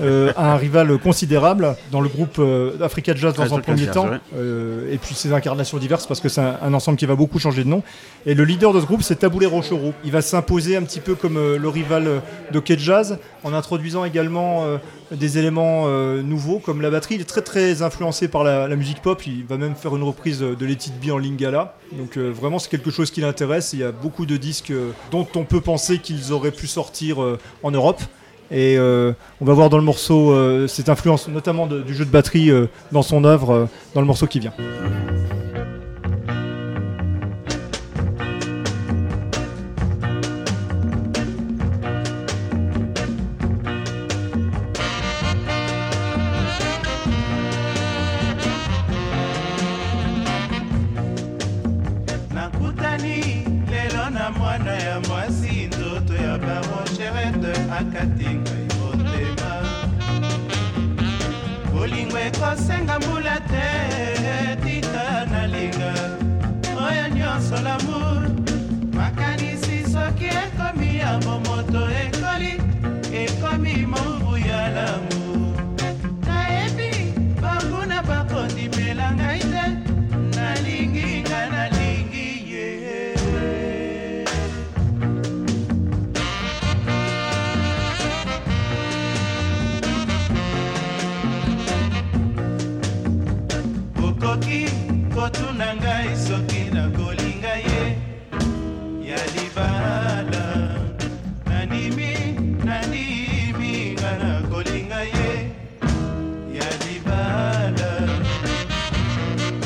euh, 0.00 0.32
un 0.36 0.56
rival 0.56 0.98
considérable 0.98 1.76
dans 1.90 2.00
le 2.00 2.08
groupe 2.08 2.38
euh, 2.38 2.80
Africa 2.80 3.14
Jazz 3.14 3.34
dans 3.34 3.42
un 3.42 3.46
Africa 3.46 3.62
premier 3.62 3.86
temps, 3.86 4.08
euh, 4.36 4.92
et 4.92 4.98
puis 4.98 5.14
ses 5.14 5.32
incarnations 5.32 5.78
diverses 5.78 6.06
parce 6.06 6.20
que 6.20 6.28
c'est 6.28 6.40
un, 6.40 6.58
un 6.62 6.74
ensemble 6.74 6.98
qui 6.98 7.06
va 7.06 7.14
beaucoup 7.14 7.38
changer 7.38 7.64
de 7.64 7.68
nom. 7.68 7.82
Et 8.26 8.34
le 8.34 8.44
leader 8.44 8.72
de 8.72 8.80
ce 8.80 8.86
groupe, 8.86 9.02
c'est 9.02 9.16
Taboulé 9.16 9.46
Rochereau. 9.46 9.92
Il 10.04 10.12
va 10.12 10.22
s'imposer 10.22 10.76
un 10.76 10.82
petit 10.82 11.00
peu 11.00 11.14
comme 11.14 11.36
euh, 11.36 11.58
le 11.58 11.68
rival 11.68 12.06
euh, 12.06 12.18
d'Hockey 12.52 12.78
Jazz 12.78 13.18
en 13.44 13.52
introduisant 13.52 14.04
également 14.04 14.64
euh, 14.64 14.78
des 15.10 15.38
éléments 15.38 15.88
nouveaux 16.22 16.58
comme 16.58 16.82
la 16.82 16.90
batterie. 16.90 17.14
Il 17.14 17.20
est 17.22 17.24
très 17.24 17.40
très 17.40 17.80
influencé 17.80 18.28
par 18.28 18.44
la, 18.44 18.68
la 18.68 18.76
musique 18.76 19.00
pop. 19.00 19.26
Il 19.26 19.44
va 19.46 19.56
même 19.56 19.74
faire 19.74 19.96
une 19.96 20.02
reprise 20.02 20.40
de 20.40 20.66
Let 20.66 20.72
It 20.72 20.92
Be 21.02 21.10
en 21.10 21.18
lingala. 21.18 21.76
Donc 21.92 22.18
vraiment 22.18 22.58
c'est 22.58 22.68
quelque 22.68 22.90
chose 22.90 23.10
qui 23.10 23.22
l'intéresse. 23.22 23.72
Il 23.72 23.78
y 23.78 23.84
a 23.84 23.90
beaucoup 23.90 24.26
de 24.26 24.36
disques 24.36 24.72
dont 25.10 25.26
on 25.34 25.44
peut 25.44 25.62
penser 25.62 25.98
qu'ils 25.98 26.32
auraient 26.32 26.50
pu 26.50 26.66
sortir 26.66 27.18
en 27.62 27.70
Europe. 27.70 28.02
Et 28.50 28.76
euh, 28.78 29.12
on 29.40 29.44
va 29.44 29.52
voir 29.52 29.68
dans 29.68 29.76
le 29.76 29.84
morceau 29.84 30.32
euh, 30.32 30.66
cette 30.66 30.88
influence 30.88 31.28
notamment 31.28 31.66
du 31.66 31.94
jeu 31.94 32.04
de 32.04 32.10
batterie 32.10 32.50
euh, 32.50 32.66
dans 32.92 33.02
son 33.02 33.24
œuvre, 33.24 33.68
dans 33.94 34.00
le 34.00 34.06
morceau 34.06 34.26
qui 34.26 34.40
vient. 34.40 34.52
Ekosenga 62.48 62.98
mbula 62.98 63.36
te 63.50 63.66
tika 64.64 65.26
nalinga. 65.30 65.92
Oyo 66.86 67.04
nyonso 67.16 67.56
lamour 67.66 68.22
makanisi 68.96 69.84
soki 69.92 70.28
ekomi 70.42 70.98
ya 70.98 71.12
momoto 71.24 71.82
ekoli 72.02 72.52
ekomi 73.12 73.74
mombu 73.92 74.32
ya 74.48 74.62
lamour 74.76 75.17
kotuna 95.18 95.68
ngai 95.76 96.10
soki 96.24 96.62
nakolinga 96.74 97.54
ye 97.68 97.82
ya 99.08 99.20
libala. 99.34 100.44
Nanimi 101.48 102.12
nanimi 102.68 103.72
nga 103.98 104.12
nakolinga 104.22 105.00
ye 105.14 105.30
ya 106.58 106.68
libala. 106.84 107.90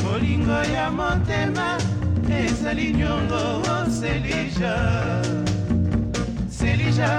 Molingo 0.03 0.59
ya 0.75 0.85
motema 0.97 1.69
ezali 2.39 2.87
nyongo 2.99 3.43
o 3.73 3.77
selija. 3.99 4.75
Selija 6.57 7.11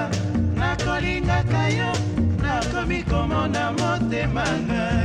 nakolingaka 0.59 1.63
yo 1.79 1.91
nakomi 2.43 3.01
komona 3.11 3.65
motema 3.79 4.47
ngai 4.67 5.04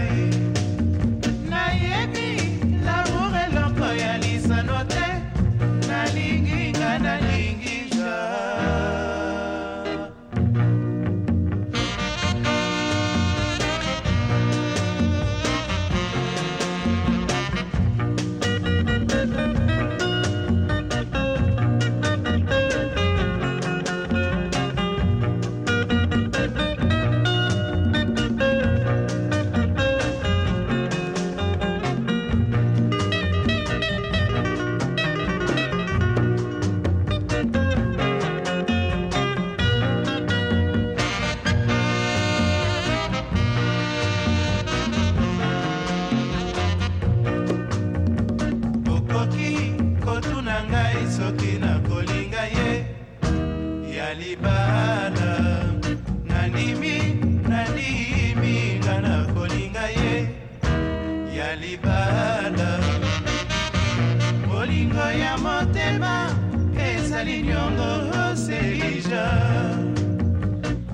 bolingo 64.69 65.11
ya 65.11 65.37
motema 65.37 66.29
ezali 66.77 67.41
nyongo 67.41 68.35
selija. 68.35 69.25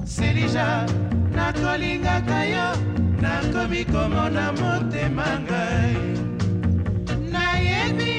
Selija 0.05 0.85
nakolingaka 1.35 2.43
yo 2.45 2.67
nakomi 3.21 3.85
komona 3.85 4.51
motema 4.51 5.27
ngai. 5.43 5.95
Nayebi 7.31 8.15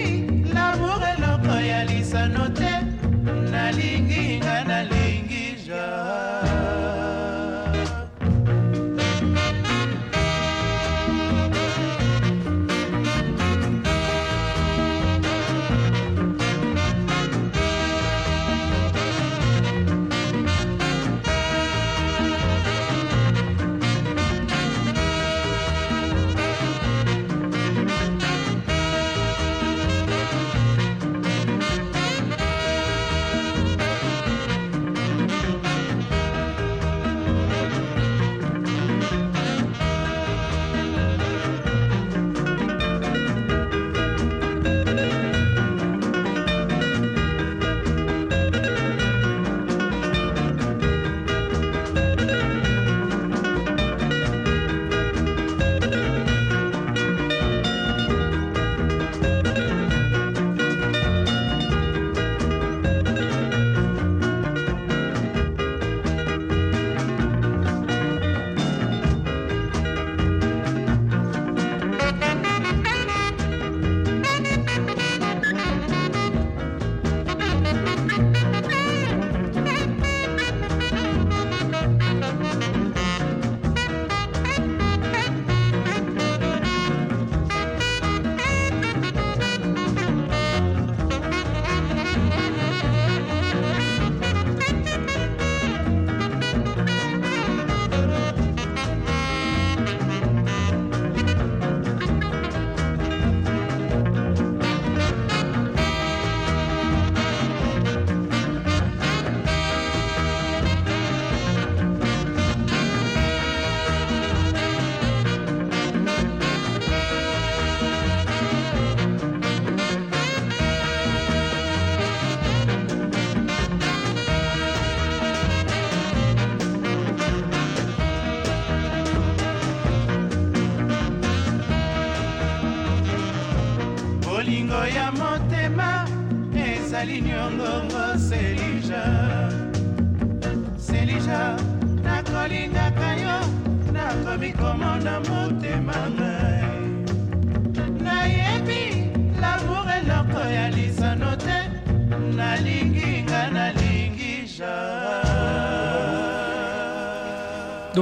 lamour 0.55 1.03
eloko 1.17 1.57
ya 1.71 1.85
lisano 1.85 2.49
te 2.49 2.73
nalingi 3.51 4.39
nga 4.39 4.65
nalingi 4.65 5.57
ja 5.67 7.06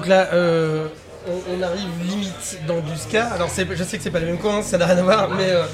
Donc 0.04 0.10
là, 0.10 0.28
euh, 0.34 0.88
on, 1.26 1.56
on 1.56 1.62
arrive 1.62 1.88
limite 2.02 2.58
dans 2.68 2.80
du 2.80 2.94
ska. 2.94 3.24
Alors 3.28 3.48
je 3.48 3.84
sais 3.84 3.96
que 3.96 4.02
c'est 4.02 4.10
pas 4.10 4.18
les 4.18 4.26
mêmes 4.26 4.38
camps, 4.38 4.60
ça 4.60 4.76
n'a 4.76 4.84
rien 4.84 4.98
à 4.98 5.02
voir, 5.02 5.30
mais 5.30 5.48
euh, 5.48 5.64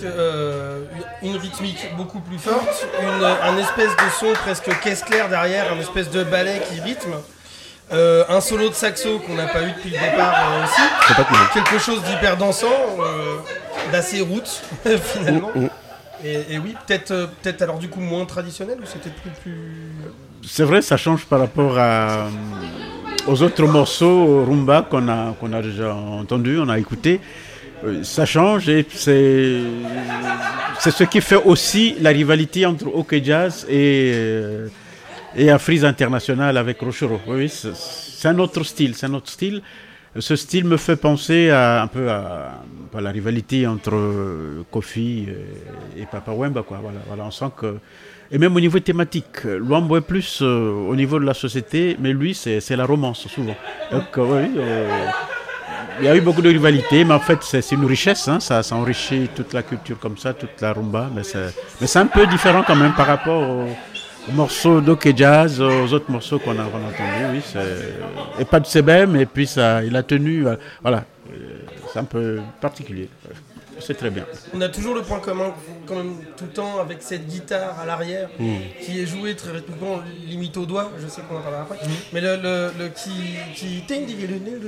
que, 0.00 0.04
euh, 0.04 0.84
une 1.24 1.36
rythmique 1.36 1.84
beaucoup 1.96 2.20
plus 2.20 2.38
forte, 2.38 2.86
une, 3.02 3.24
un 3.24 3.56
espèce 3.56 3.90
de 3.90 4.10
son 4.20 4.32
presque 4.34 4.70
caisse 4.80 5.02
claire 5.02 5.28
derrière, 5.28 5.72
un 5.72 5.80
espèce 5.80 6.08
de 6.08 6.22
ballet 6.22 6.62
qui 6.70 6.80
rythme. 6.80 7.14
Euh, 7.92 8.24
un 8.28 8.40
solo 8.40 8.68
de 8.68 8.74
saxo 8.74 9.18
qu'on 9.18 9.34
n'a 9.34 9.46
pas 9.46 9.62
eu 9.62 9.72
depuis 9.72 9.90
le 9.90 9.98
départ 9.98 10.34
euh, 10.38 10.64
aussi. 10.64 11.52
Quelque 11.52 11.78
chose 11.78 12.00
d'hyper 12.04 12.36
dansant, 12.36 12.68
euh, 13.00 13.38
d'assez 13.90 14.20
route 14.20 14.62
finalement. 15.02 15.50
Mm, 15.54 15.64
mm. 15.64 15.70
Et, 16.24 16.54
et 16.54 16.58
oui, 16.58 16.76
peut-être 16.86 17.28
peut-être 17.42 17.62
alors 17.62 17.78
du 17.78 17.88
coup 17.88 18.00
moins 18.00 18.24
traditionnel 18.24 18.78
ou 18.80 18.86
c'était 18.86 19.10
plus 19.10 19.30
plus. 19.42 19.90
C'est 20.48 20.64
vrai, 20.64 20.80
ça 20.80 20.96
change 20.96 21.26
par 21.26 21.40
rapport 21.40 21.78
à, 21.78 22.28
aux 23.26 23.42
autres 23.42 23.66
morceaux 23.66 24.44
rumba 24.44 24.86
qu'on 24.90 25.08
a, 25.08 25.34
qu'on 25.38 25.52
a 25.52 25.62
déjà 25.62 25.94
entendu, 25.94 26.58
on 26.58 26.68
a 26.68 26.78
écouté. 26.78 27.20
Euh, 27.84 28.02
Ça 28.02 28.26
change 28.26 28.68
et 28.68 28.86
c'est 28.90 29.60
ce 30.90 31.04
qui 31.04 31.20
fait 31.20 31.42
aussi 31.44 31.96
la 32.00 32.10
rivalité 32.10 32.66
entre 32.66 32.86
OK 32.86 33.14
Jazz 33.22 33.66
et, 33.68 34.12
euh, 34.14 34.68
et 35.36 35.50
Afrise 35.50 35.84
International 35.84 36.56
avec 36.56 36.80
Rochero. 36.80 37.20
Oui, 37.26 37.48
c'est 37.48 38.28
un 38.28 38.38
autre 38.38 38.62
style, 38.64 38.94
c'est 38.94 39.06
un 39.06 39.14
autre 39.14 39.30
style. 39.30 39.62
Ce 40.18 40.36
style 40.36 40.64
me 40.64 40.76
fait 40.76 40.96
penser 40.96 41.50
à, 41.50 41.82
un 41.82 41.88
peu 41.88 42.08
à, 42.08 42.60
à 42.96 43.00
la 43.00 43.10
rivalité 43.10 43.66
entre 43.66 43.94
euh, 43.96 44.62
Kofi 44.70 45.26
et, 45.96 46.02
et 46.02 46.06
Papa 46.06 46.30
Wemba. 46.32 46.62
Quoi. 46.62 46.78
Voilà, 46.80 46.98
voilà, 47.08 47.24
on 47.24 47.30
sent 47.32 47.50
que 47.56 47.74
et 48.30 48.38
même 48.38 48.54
au 48.56 48.60
niveau 48.60 48.78
thématique, 48.80 49.44
Luambo 49.44 49.96
est 49.96 50.00
plus 50.00 50.40
euh, 50.42 50.70
au 50.88 50.96
niveau 50.96 51.18
de 51.18 51.24
la 51.24 51.34
société, 51.34 51.96
mais 52.00 52.12
lui, 52.12 52.34
c'est 52.34 52.76
la 52.76 52.86
romance, 52.86 53.28
souvent. 53.28 53.54
Donc, 53.92 54.16
euh, 54.18 54.22
oui, 54.22 54.50
euh, 54.56 55.06
il 56.00 56.06
y 56.06 56.08
a 56.08 56.16
eu 56.16 56.20
beaucoup 56.20 56.42
de 56.42 56.48
rivalités, 56.48 57.04
mais 57.04 57.14
en 57.14 57.20
fait, 57.20 57.38
c'est 57.42 57.70
une 57.72 57.84
richesse, 57.84 58.26
hein, 58.26 58.40
ça, 58.40 58.62
ça 58.62 58.74
enrichit 58.74 59.28
toute 59.34 59.52
la 59.52 59.62
culture 59.62 59.98
comme 59.98 60.16
ça, 60.18 60.32
toute 60.32 60.60
la 60.60 60.72
rumba, 60.72 61.10
mais 61.14 61.22
c'est 61.22 61.98
un 61.98 62.06
peu 62.06 62.26
différent 62.26 62.64
quand 62.66 62.76
même 62.76 62.94
par 62.94 63.06
rapport 63.06 63.42
aux, 63.42 63.68
aux 64.28 64.32
morceaux 64.32 64.80
d'Ok 64.80 65.14
Jazz, 65.14 65.60
aux 65.60 65.92
autres 65.92 66.10
morceaux 66.10 66.38
qu'on 66.38 66.58
a, 66.58 66.64
entendus, 66.64 67.44
oui. 67.54 67.60
Et 68.40 68.44
pas 68.44 68.58
de 68.58 68.66
CBM, 68.66 69.16
et 69.16 69.26
puis 69.26 69.46
ça, 69.46 69.84
il 69.84 69.94
a 69.94 70.02
tenu, 70.02 70.46
voilà, 70.82 71.04
c'est 71.92 71.98
un 72.00 72.04
peu 72.04 72.40
particulier. 72.60 73.08
C'est 73.80 73.94
très 73.94 74.10
bien. 74.10 74.24
On 74.54 74.60
a 74.60 74.68
toujours 74.68 74.94
le 74.94 75.02
point 75.02 75.18
commun 75.20 75.52
quand 75.86 75.96
même 75.96 76.14
tout 76.36 76.44
le 76.44 76.50
temps 76.50 76.80
avec 76.80 76.98
cette 77.00 77.26
guitare 77.26 77.78
à 77.80 77.86
l'arrière 77.86 78.28
Mm. 78.38 78.54
qui 78.80 79.00
est 79.00 79.06
jouée 79.06 79.34
très 79.36 79.50
rythmiquement, 79.52 80.00
limite 80.26 80.56
au 80.56 80.64
doigt, 80.66 80.90
je 81.00 81.06
sais 81.08 81.20
qu'on 81.28 81.36
en 81.36 81.40
parlera 81.40 81.62
après, 81.62 81.78
mais 82.12 82.20
le, 82.20 82.36
le, 82.36 82.70
le 82.78 82.88
qui... 82.88 83.10
qui... 83.54 83.82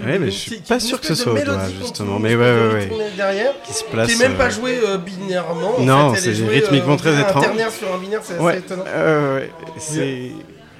Ouais, 0.05 0.19
mais 0.19 0.27
je 0.27 0.31
suis 0.31 0.51
qui- 0.57 0.63
pas 0.63 0.79
qui- 0.79 0.87
sûr 0.87 1.01
que 1.01 1.07
ce 1.07 1.15
soit 1.15 1.33
au 1.33 1.39
doigt, 1.39 1.59
justement, 1.81 2.19
mais 2.19 2.35
ouais, 2.35 2.45
ouais, 2.45 2.73
ouais. 2.75 3.11
derrière, 3.17 3.53
Qui 3.65 3.73
se 3.73 3.85
qui 3.85 3.91
place. 3.91 4.11
est 4.13 4.19
même 4.19 4.37
pas 4.37 4.47
euh, 4.47 4.51
jouée 4.51 4.79
euh, 4.85 4.99
binairement. 4.99 5.77
en 5.79 5.83
Non, 5.83 6.15
fait, 6.15 6.33
c'est 6.33 6.47
rythmiquement 6.47 6.95
euh, 6.95 6.97
très 6.97 7.15
un 7.17 7.21
étrange. 7.21 7.43
ternaire 7.45 7.71
sur 7.71 7.93
un 7.95 7.99
binaire, 7.99 8.21
c'est 8.23 8.39
Ouais, 8.39 8.53
assez 8.53 8.59
étonnant. 8.61 8.85
euh, 8.87 9.39
ouais, 9.41 9.51
c'est. 9.79 10.31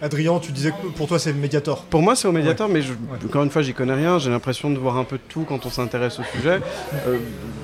Adrien, 0.03 0.39
tu 0.41 0.53
disais 0.53 0.71
que 0.73 0.87
pour 0.97 1.09
toi 1.09 1.19
c'est 1.19 1.33
le 1.33 1.39
Mediator. 1.39 1.85
Pour 1.85 2.03
moi, 2.03 2.15
c'est 2.15 2.29
au 2.29 2.33
médiateur, 2.33 2.69
mais 2.69 2.83
je- 2.83 2.93
encore 3.25 3.43
une 3.43 3.51
fois, 3.51 3.63
j'y 3.63 3.73
connais 3.73 3.95
rien. 3.95 4.19
J'ai 4.19 4.29
l'impression 4.31 4.71
de 4.71 4.79
voir 4.79 4.97
un 4.99 5.05
peu 5.05 5.17
de 5.17 5.23
tout 5.29 5.45
quand 5.49 5.65
on 5.65 5.71
s'intéresse 5.71 6.19
au 6.19 6.23
sujet. 6.37 6.61
Euh, 7.07 7.19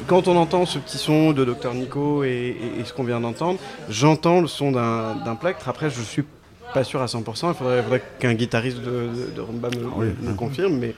quand 0.06 0.28
on 0.28 0.36
entend 0.36 0.64
ce 0.64 0.78
petit 0.78 0.96
son 0.98 1.32
de 1.32 1.44
Dr 1.44 1.74
Nico 1.74 2.24
et, 2.24 2.28
et- 2.28 2.80
et 2.80 2.84
ce 2.84 2.92
qu'on 2.94 3.04
vient 3.04 3.20
d'entendre, 3.20 3.58
j'entends 3.90 4.40
le 4.40 4.46
son 4.48 4.72
d'un 4.72 5.14
d'un 5.24 5.34
plectre. 5.34 5.68
Après, 5.68 5.90
je 5.90 6.00
suis 6.00 6.24
pas 6.72 6.84
sûr 6.84 7.02
à 7.02 7.06
100%. 7.06 7.50
Il 7.50 7.54
faudrait, 7.54 7.82
faudrait 7.82 8.02
qu'un 8.18 8.32
guitariste 8.32 8.78
de, 8.78 8.84
de- 8.84 9.30
de 9.36 9.40
rumba 9.42 9.68
me, 9.68 10.04
me- 10.06 10.30
me 10.30 10.34
confirme, 10.34 10.78
mais 10.78 10.94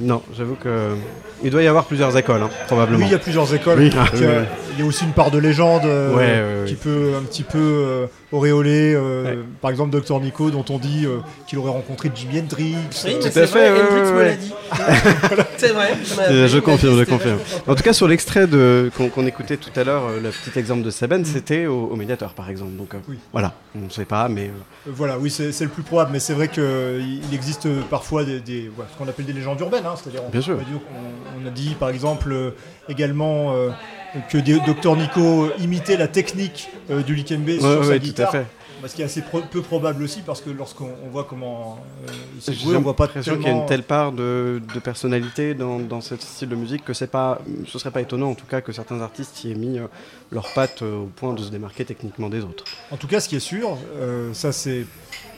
non, 0.00 0.22
j'avoue 0.36 0.54
que 0.56 0.94
il 1.44 1.50
doit 1.50 1.62
y 1.62 1.66
avoir 1.66 1.86
plusieurs 1.86 2.16
écoles, 2.16 2.40
hein, 2.42 2.50
probablement. 2.68 2.98
Oui, 3.00 3.06
il 3.08 3.12
y 3.12 3.16
a 3.16 3.18
plusieurs 3.18 3.52
écoles. 3.52 3.78
Oui. 3.78 3.90
Donc, 3.90 3.98
Ah, 4.00 4.10
il 4.14 4.20
y 4.22 4.24
a- 4.24 4.28
oui, 4.28 4.34
oui. 4.40 4.44
Il 4.74 4.80
y 4.80 4.82
a 4.84 4.86
aussi 4.86 5.04
une 5.04 5.12
part 5.12 5.30
de 5.30 5.38
légende 5.38 5.84
euh, 5.84 6.14
Ouais, 6.64 6.66
qui 6.68 6.74
peut 6.76 7.12
un 7.18 7.22
petit 7.24 7.42
peu 7.42 7.58
euh, 7.58 8.06
auréoler. 8.30 8.94
euh, 8.94 9.24
Ouais. 9.24 9.38
Par 9.60 9.70
exemple, 9.70 9.90
Dr 10.00 10.18
Nico, 10.20 10.50
dont 10.50 10.64
on 10.70 10.78
dit 10.78 11.04
euh, 11.04 11.18
qu'il 11.46 11.58
aurait 11.58 11.72
rencontré 11.72 12.10
Jimi 12.14 12.38
Hendrix. 12.40 12.76
Oui, 13.04 13.10
euh, 13.12 13.18
mais 13.20 13.26
à 13.26 13.30
c'est 13.30 13.46
fait, 13.46 13.46
vrai, 13.46 13.72
ouais, 13.72 13.80
Hendrix 13.80 14.00
ouais, 14.02 14.12
me 14.12 14.16
ouais. 14.18 14.24
l'a 14.28 14.36
dit. 14.36 14.52
c'est 15.58 15.72
vrai. 15.72 15.88
Je 16.48 16.58
confirme, 16.58 16.98
je 16.98 17.04
confirme. 17.04 17.38
En 17.66 17.74
tout 17.74 17.82
cas, 17.82 17.92
sur 17.92 18.08
l'extrait 18.08 18.46
de 18.46 18.90
qu'on 19.14 19.26
écoutait 19.26 19.56
tout 19.58 19.70
à 19.78 19.84
l'heure, 19.84 20.04
euh, 20.06 20.20
le 20.22 20.30
petit 20.30 20.58
exemple 20.58 20.82
de 20.82 20.90
Seben, 20.90 21.24
c'était 21.24 21.66
au, 21.66 21.88
au 21.92 21.96
médiateur, 21.96 22.32
par 22.34 22.48
exemple. 22.48 22.72
Donc 22.76 22.94
euh, 22.94 22.98
Oui. 23.08 23.18
voilà, 23.32 23.52
on 23.76 23.84
ne 23.86 23.90
sait 23.90 24.04
pas, 24.06 24.28
mais 24.28 24.50
Voilà, 24.86 25.18
oui, 25.18 25.28
c'est 25.30 25.60
le 25.60 25.68
plus 25.68 25.82
probable, 25.82 26.10
mais 26.12 26.20
c'est 26.20 26.34
vrai 26.34 26.48
qu'il 26.48 27.20
existe 27.34 27.68
parfois 27.90 28.24
des, 28.24 28.40
des- 28.40 28.70
voilà, 28.74 28.90
ce 28.92 28.96
qu'on 28.98 29.08
appelle 29.10 29.26
des 29.26 29.32
légendes 29.32 29.58
urbaines. 29.62 29.86
hein, 29.86 29.94
C'est-à-dire, 29.96 30.22
on, 30.24 30.28
a 30.36 30.40
dit, 30.40 30.50
on- 30.52 31.42
on 31.44 31.46
a 31.46 31.50
dit, 31.50 31.74
par 31.78 31.88
exemple 31.90 32.30
euh, 32.32 32.50
également 32.88 33.54
euh, 33.54 33.70
que 34.30 34.38
des- 34.38 34.60
Dr 34.60 34.96
Nico 34.96 35.48
imitait 35.58 35.96
la 35.96 36.08
technique 36.08 36.68
euh, 36.90 37.02
du 37.02 37.14
Likembe 37.14 37.46
ouais, 37.48 37.58
sur 37.58 37.62
sa 37.62 37.78
ouais, 37.78 37.84
tout 37.86 37.92
à 37.92 37.98
guitare. 37.98 38.32
fait. 38.32 38.46
Ce 38.84 38.96
qui 38.96 39.02
est 39.02 39.04
assez 39.04 39.22
pro- 39.22 39.42
peu 39.48 39.62
probable 39.62 40.02
aussi, 40.02 40.22
parce 40.22 40.40
que 40.40 40.50
lorsqu'on 40.50 40.90
on 41.06 41.08
voit 41.08 41.22
comment 41.22 41.78
il 42.34 42.42
s'est 42.42 42.52
joué, 42.52 42.74
on 42.76 42.80
voit 42.80 42.96
pas 42.96 43.04
l'impression 43.04 43.36
qu'il 43.36 43.44
y 43.44 43.46
a 43.46 43.50
une 43.50 43.54
tellement- 43.58 43.66
telle 43.68 43.82
part 43.84 44.10
de, 44.10 44.60
de 44.74 44.80
personnalité 44.80 45.54
dans, 45.54 45.78
dans 45.78 46.00
ce 46.00 46.16
style 46.16 46.48
de 46.48 46.56
musique 46.56 46.84
que 46.84 46.92
pas, 47.04 47.40
ce 47.68 47.78
serait 47.78 47.92
pas 47.92 48.00
étonnant 48.00 48.30
en 48.30 48.34
tout 48.34 48.44
cas 48.46 48.60
que 48.60 48.72
certains 48.72 49.00
artistes 49.00 49.44
y 49.44 49.52
aient 49.52 49.54
mis 49.54 49.78
leurs 50.32 50.52
pattes 50.52 50.82
au 50.82 51.08
point 51.14 51.32
de 51.32 51.40
se 51.42 51.50
démarquer 51.50 51.84
techniquement 51.84 52.28
des 52.28 52.40
autres. 52.40 52.64
En 52.90 52.96
tout 52.96 53.06
cas, 53.06 53.20
ce 53.20 53.28
qui 53.28 53.36
est 53.36 53.40
sûr, 53.40 53.78
ça 54.32 54.50
c'est 54.50 54.84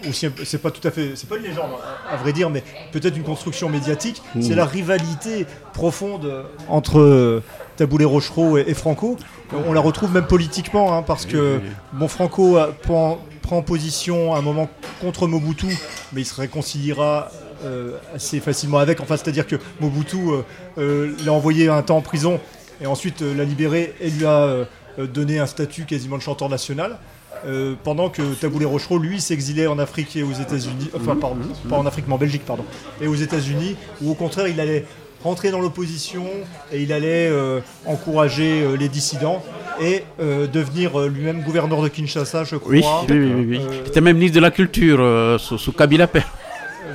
aussi, 0.08 0.26
c'est 0.44 0.60
pas 0.60 0.70
tout 0.70 0.86
à 0.86 0.90
fait, 0.90 1.12
c'est 1.14 1.28
pas 1.28 1.36
une 1.36 1.42
légende 1.42 1.70
à 2.10 2.16
vrai 2.16 2.32
dire, 2.32 2.50
mais 2.50 2.62
peut-être 2.92 3.16
une 3.16 3.22
construction 3.22 3.68
médiatique. 3.68 4.22
C'est 4.40 4.54
la 4.54 4.66
rivalité 4.66 5.46
profonde 5.72 6.44
entre 6.68 7.42
Taboulé 7.76 8.04
Rochereau 8.04 8.58
et, 8.58 8.64
et 8.66 8.74
Franco. 8.74 9.16
On 9.52 9.72
la 9.72 9.80
retrouve 9.80 10.12
même 10.12 10.26
politiquement, 10.26 10.96
hein, 10.96 11.02
parce 11.02 11.26
que 11.26 11.60
bon, 11.92 12.08
Franco 12.08 12.58
prend, 12.82 13.18
prend 13.42 13.62
position 13.62 14.34
à 14.34 14.38
un 14.38 14.42
moment 14.42 14.68
contre 15.00 15.26
Mobutu, 15.26 15.76
mais 16.12 16.22
il 16.22 16.26
se 16.26 16.40
réconciliera 16.40 17.30
euh, 17.64 17.98
assez 18.14 18.40
facilement 18.40 18.78
avec. 18.78 19.00
Enfin, 19.00 19.16
c'est-à-dire 19.16 19.46
que 19.46 19.56
Mobutu 19.80 20.16
euh, 20.16 20.42
euh, 20.76 21.14
l'a 21.24 21.32
envoyé 21.32 21.68
un 21.68 21.82
temps 21.82 21.96
en 21.96 22.02
prison 22.02 22.38
et 22.80 22.86
ensuite 22.86 23.22
l'a 23.22 23.44
libéré 23.44 23.94
et 24.00 24.10
lui 24.10 24.26
a 24.26 24.66
donné 24.98 25.38
un 25.38 25.46
statut 25.46 25.84
quasiment 25.84 26.16
de 26.16 26.22
chanteur 26.22 26.48
national. 26.48 26.98
Euh, 27.46 27.74
pendant 27.82 28.08
que 28.08 28.22
Taboulé 28.34 28.64
Rochereau, 28.64 28.98
lui, 28.98 29.20
s'exilait 29.20 29.66
en 29.66 29.78
Afrique 29.78 30.16
et 30.16 30.22
aux 30.22 30.32
États-Unis, 30.32 30.90
enfin, 30.96 31.14
pardon, 31.16 31.36
pas 31.68 31.76
en 31.76 31.84
Afrique, 31.84 32.06
mais 32.08 32.14
en 32.14 32.18
Belgique, 32.18 32.44
pardon, 32.46 32.64
et 33.00 33.06
aux 33.06 33.14
États-Unis, 33.14 33.76
où 34.02 34.10
au 34.10 34.14
contraire, 34.14 34.48
il 34.48 34.60
allait 34.60 34.86
rentrer 35.24 35.50
dans 35.50 35.60
l'opposition 35.60 36.26
et 36.70 36.82
il 36.82 36.92
allait 36.92 37.28
euh, 37.30 37.60
encourager 37.86 38.62
euh, 38.62 38.76
les 38.76 38.88
dissidents 38.88 39.42
et 39.80 40.04
euh, 40.20 40.46
devenir 40.46 40.98
lui-même 41.08 41.42
gouverneur 41.42 41.82
de 41.82 41.88
Kinshasa, 41.88 42.44
je 42.44 42.56
crois. 42.56 42.72
Oui, 42.72 42.84
oui, 43.08 43.16
oui. 43.16 43.46
oui. 43.48 43.58
Euh, 43.58 43.82
C'était 43.86 44.02
même 44.02 44.16
ministre 44.16 44.36
de 44.36 44.42
la 44.42 44.50
Culture 44.50 45.40
sous, 45.40 45.58
sous 45.58 45.72
Kabila 45.72 46.06
Père. 46.06 46.30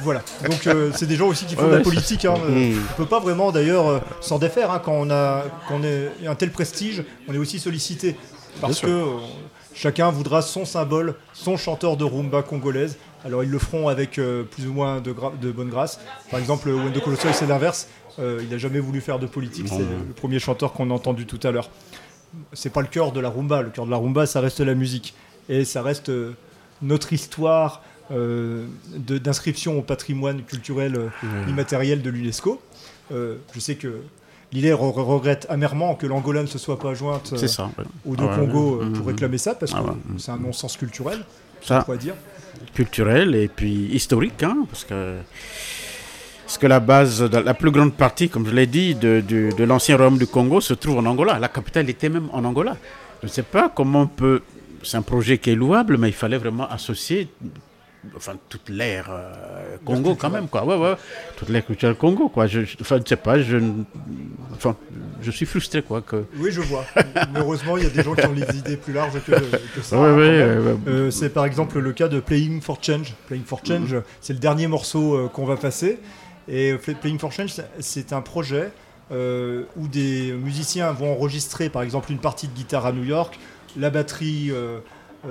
Voilà. 0.01 0.21
Donc 0.45 0.69
c'est 0.95 1.07
des 1.07 1.15
gens 1.15 1.27
aussi 1.27 1.45
qui 1.45 1.55
font 1.55 1.63
Ouais, 1.63 1.71
de 1.71 1.75
la 1.77 1.81
politique. 1.81 2.23
Hein. 2.23 2.35
On 2.47 2.95
peut 2.95 3.05
pas 3.05 3.19
vraiment 3.19 3.51
d'ailleurs 3.51 4.01
s'en 4.21 4.37
défaire 4.37 4.71
hein. 4.71 4.79
quand 4.81 4.93
on 4.93 5.09
a 5.09 5.43
quand 5.67 5.79
on 5.81 5.83
est 5.83 6.25
un 6.25 6.35
tel 6.35 6.51
prestige, 6.51 7.03
on 7.27 7.33
est 7.33 7.37
aussi 7.37 7.59
sollicité 7.59 8.15
parce 8.61 8.79
que 8.79 9.05
chacun 9.79 10.11
voudra 10.11 10.41
son 10.41 10.65
symbole, 10.65 11.15
son 11.33 11.55
chanteur 11.55 11.95
de 11.95 12.03
rumba 12.03 12.43
congolaise. 12.43 12.97
Alors 13.23 13.43
ils 13.43 13.49
le 13.49 13.59
feront 13.59 13.87
avec 13.87 14.19
euh, 14.19 14.43
plus 14.43 14.67
ou 14.67 14.73
moins 14.73 14.99
de, 14.99 15.11
bonne 15.51 15.69
grâce. 15.69 15.99
Par 16.29 16.39
exemple, 16.39 16.69
Wendo 16.69 16.99
Colossoy, 16.99 17.33
c'est 17.33 17.47
l'inverse. 17.47 17.87
Euh, 18.19 18.39
il 18.43 18.49
n'a 18.49 18.57
jamais 18.57 18.79
voulu 18.79 18.99
faire 18.99 19.19
de 19.19 19.25
politique. 19.25 19.67
C'est 19.69 19.79
le 19.79 20.13
premier 20.13 20.39
chanteur 20.39 20.73
qu'on 20.73 20.91
a 20.91 20.93
entendu 20.93 21.25
tout 21.25 21.39
à 21.43 21.51
l'heure. 21.51 21.69
C'est 22.53 22.71
pas 22.71 22.81
le 22.81 22.87
cœur 22.87 23.13
de 23.13 23.19
la 23.21 23.29
rumba. 23.29 23.61
Le 23.61 23.69
cœur 23.69 23.85
de 23.85 23.91
la 23.91 23.97
rumba, 23.97 24.25
ça 24.25 24.41
reste 24.41 24.59
la 24.59 24.75
musique 24.75 25.13
et 25.47 25.63
ça 25.63 25.81
reste 25.81 26.09
euh, 26.09 26.33
notre 26.81 27.13
histoire 27.13 27.81
d'inscription 28.11 29.77
au 29.77 29.83
patrimoine 29.83 30.41
culturel 30.41 31.11
immatériel 31.47 32.01
de 32.01 32.09
l'UNESCO. 32.09 32.59
Je 33.11 33.59
sais 33.59 33.75
que 33.75 34.01
Re- 34.53 34.73
regrette 35.03 35.45
amèrement 35.49 35.93
que 35.95 36.07
l'Angola 36.07 36.41
ne 36.41 36.47
se 36.47 36.57
soit 36.57 36.79
pas 36.79 36.93
jointe 36.95 37.33
euh, 37.33 37.47
ça. 37.47 37.69
ouais. 37.77 37.83
aux 38.05 38.15
deux 38.15 38.25
Ah 38.27 38.39
ouais, 38.39 38.47
Congo 38.47 38.81
euh, 38.81 38.89
pour 38.93 39.05
réclamer 39.07 39.37
ça, 39.37 39.53
parce 39.55 39.73
Ah 39.75 39.81
que 39.81 39.89
ouais. 39.89 39.95
c'est 40.17 40.31
un 40.31 40.37
non-sens 40.37 40.75
culturel, 40.77 41.19
Ça, 41.61 41.79
on 41.79 41.83
pourrait 41.83 41.97
dire. 41.99 42.15
culturel 42.73 43.35
et 43.35 43.47
puis 43.47 43.89
historique, 43.93 44.41
hein, 44.43 44.57
parce 44.69 44.85
que 44.85 45.17
parce 46.45 46.57
que 46.57 46.65
la 46.65 46.79
base, 46.79 47.21
la 47.21 47.53
plus 47.53 47.69
grande 47.69 47.93
partie, 47.93 48.27
comme 48.27 48.47
je 48.47 48.51
l'ai 48.51 48.65
dit, 48.65 48.95
de, 48.95 49.21
de, 49.21 49.51
de 49.55 49.63
l'ancien 49.63 49.95
royaume 49.97 50.17
du 50.17 50.25
Congo 50.25 50.61
se 50.61 50.73
trouve 50.73 50.97
en 50.97 51.05
Angola. 51.05 51.37
La 51.37 51.47
capitale 51.47 51.87
était 51.91 52.09
même 52.09 52.27
en 52.33 52.43
Angola. 52.43 52.75
Je 53.21 53.27
ne 53.27 53.31
sais 53.31 53.43
pas 53.43 53.69
comment 53.69 54.01
on 54.01 54.07
peut. 54.07 54.41
C'est 54.81 54.97
un 54.97 55.03
projet 55.03 55.37
qui 55.37 55.51
est 55.51 55.55
louable, 55.55 55.97
mais 55.99 56.07
il 56.09 56.13
fallait 56.13 56.39
vraiment 56.39 56.67
associer. 56.67 57.27
Enfin, 58.15 58.33
toute 58.47 58.69
l'ère 58.69 59.07
euh, 59.11 59.75
Congo 59.83 60.15
quand 60.15 60.29
même, 60.29 60.47
quoi. 60.47 60.63
Ouais, 60.65 60.77
ouais. 60.77 60.95
Toute 61.35 61.49
l'ère 61.49 61.65
culturelle 61.65 61.95
Congo, 61.97 62.29
quoi. 62.29 62.47
Je, 62.47 62.63
je- 62.63 62.77
enfin, 62.79 62.95
je 62.95 63.01
ne 63.01 63.07
sais 63.07 63.15
pas, 63.17 63.41
je, 63.41 63.57
enfin, 64.53 64.77
je 65.21 65.31
suis 65.31 65.45
frustré, 65.45 65.81
quoi. 65.81 66.01
Que... 66.01 66.23
Oui, 66.37 66.49
je 66.49 66.61
vois. 66.61 66.85
Heureusement, 67.35 67.75
il 67.75 67.83
y 67.83 67.87
a 67.87 67.89
des 67.89 68.01
gens 68.01 68.15
qui 68.15 68.25
ont 68.25 68.31
les 68.33 68.57
idées 68.57 68.77
plus 68.77 68.93
larges 68.93 69.19
que, 69.25 69.31
que 69.31 69.81
ça. 69.81 69.97
Ouais, 69.97 70.13
ouais, 70.15 70.29
euh, 70.41 70.75
Euh, 70.87 71.11
c'est 71.11 71.29
par 71.29 71.43
exemple 71.43 71.79
le 71.79 71.91
cas 71.91 72.07
de 72.07 72.21
Playing 72.21 72.61
for 72.61 72.77
Change. 72.81 73.13
Playing 73.27 73.43
for 73.43 73.59
Change, 73.65 73.95
c'est 74.21 74.31
le 74.33 74.39
dernier 74.39 74.67
morceau 74.67 75.15
euh, 75.15 75.27
qu'on 75.27 75.45
va 75.45 75.57
passer. 75.57 75.99
Et 76.47 76.75
Playing 77.01 77.19
for 77.19 77.33
Change, 77.33 77.53
c'est- 77.79 78.13
un 78.13 78.21
projet 78.21 78.71
euh, 79.11 79.63
où 79.75 79.89
des 79.89 80.31
musiciens 80.31 80.91
vont 80.93 81.11
enregistrer 81.11 81.69
par 81.69 81.81
exemple 81.81 82.11
une 82.13 82.19
partie 82.19 82.47
de 82.47 82.53
guitare 82.53 82.85
à 82.85 82.91
New 82.93 83.03
York, 83.03 83.37
la 83.77 83.89
batterie 83.89 84.51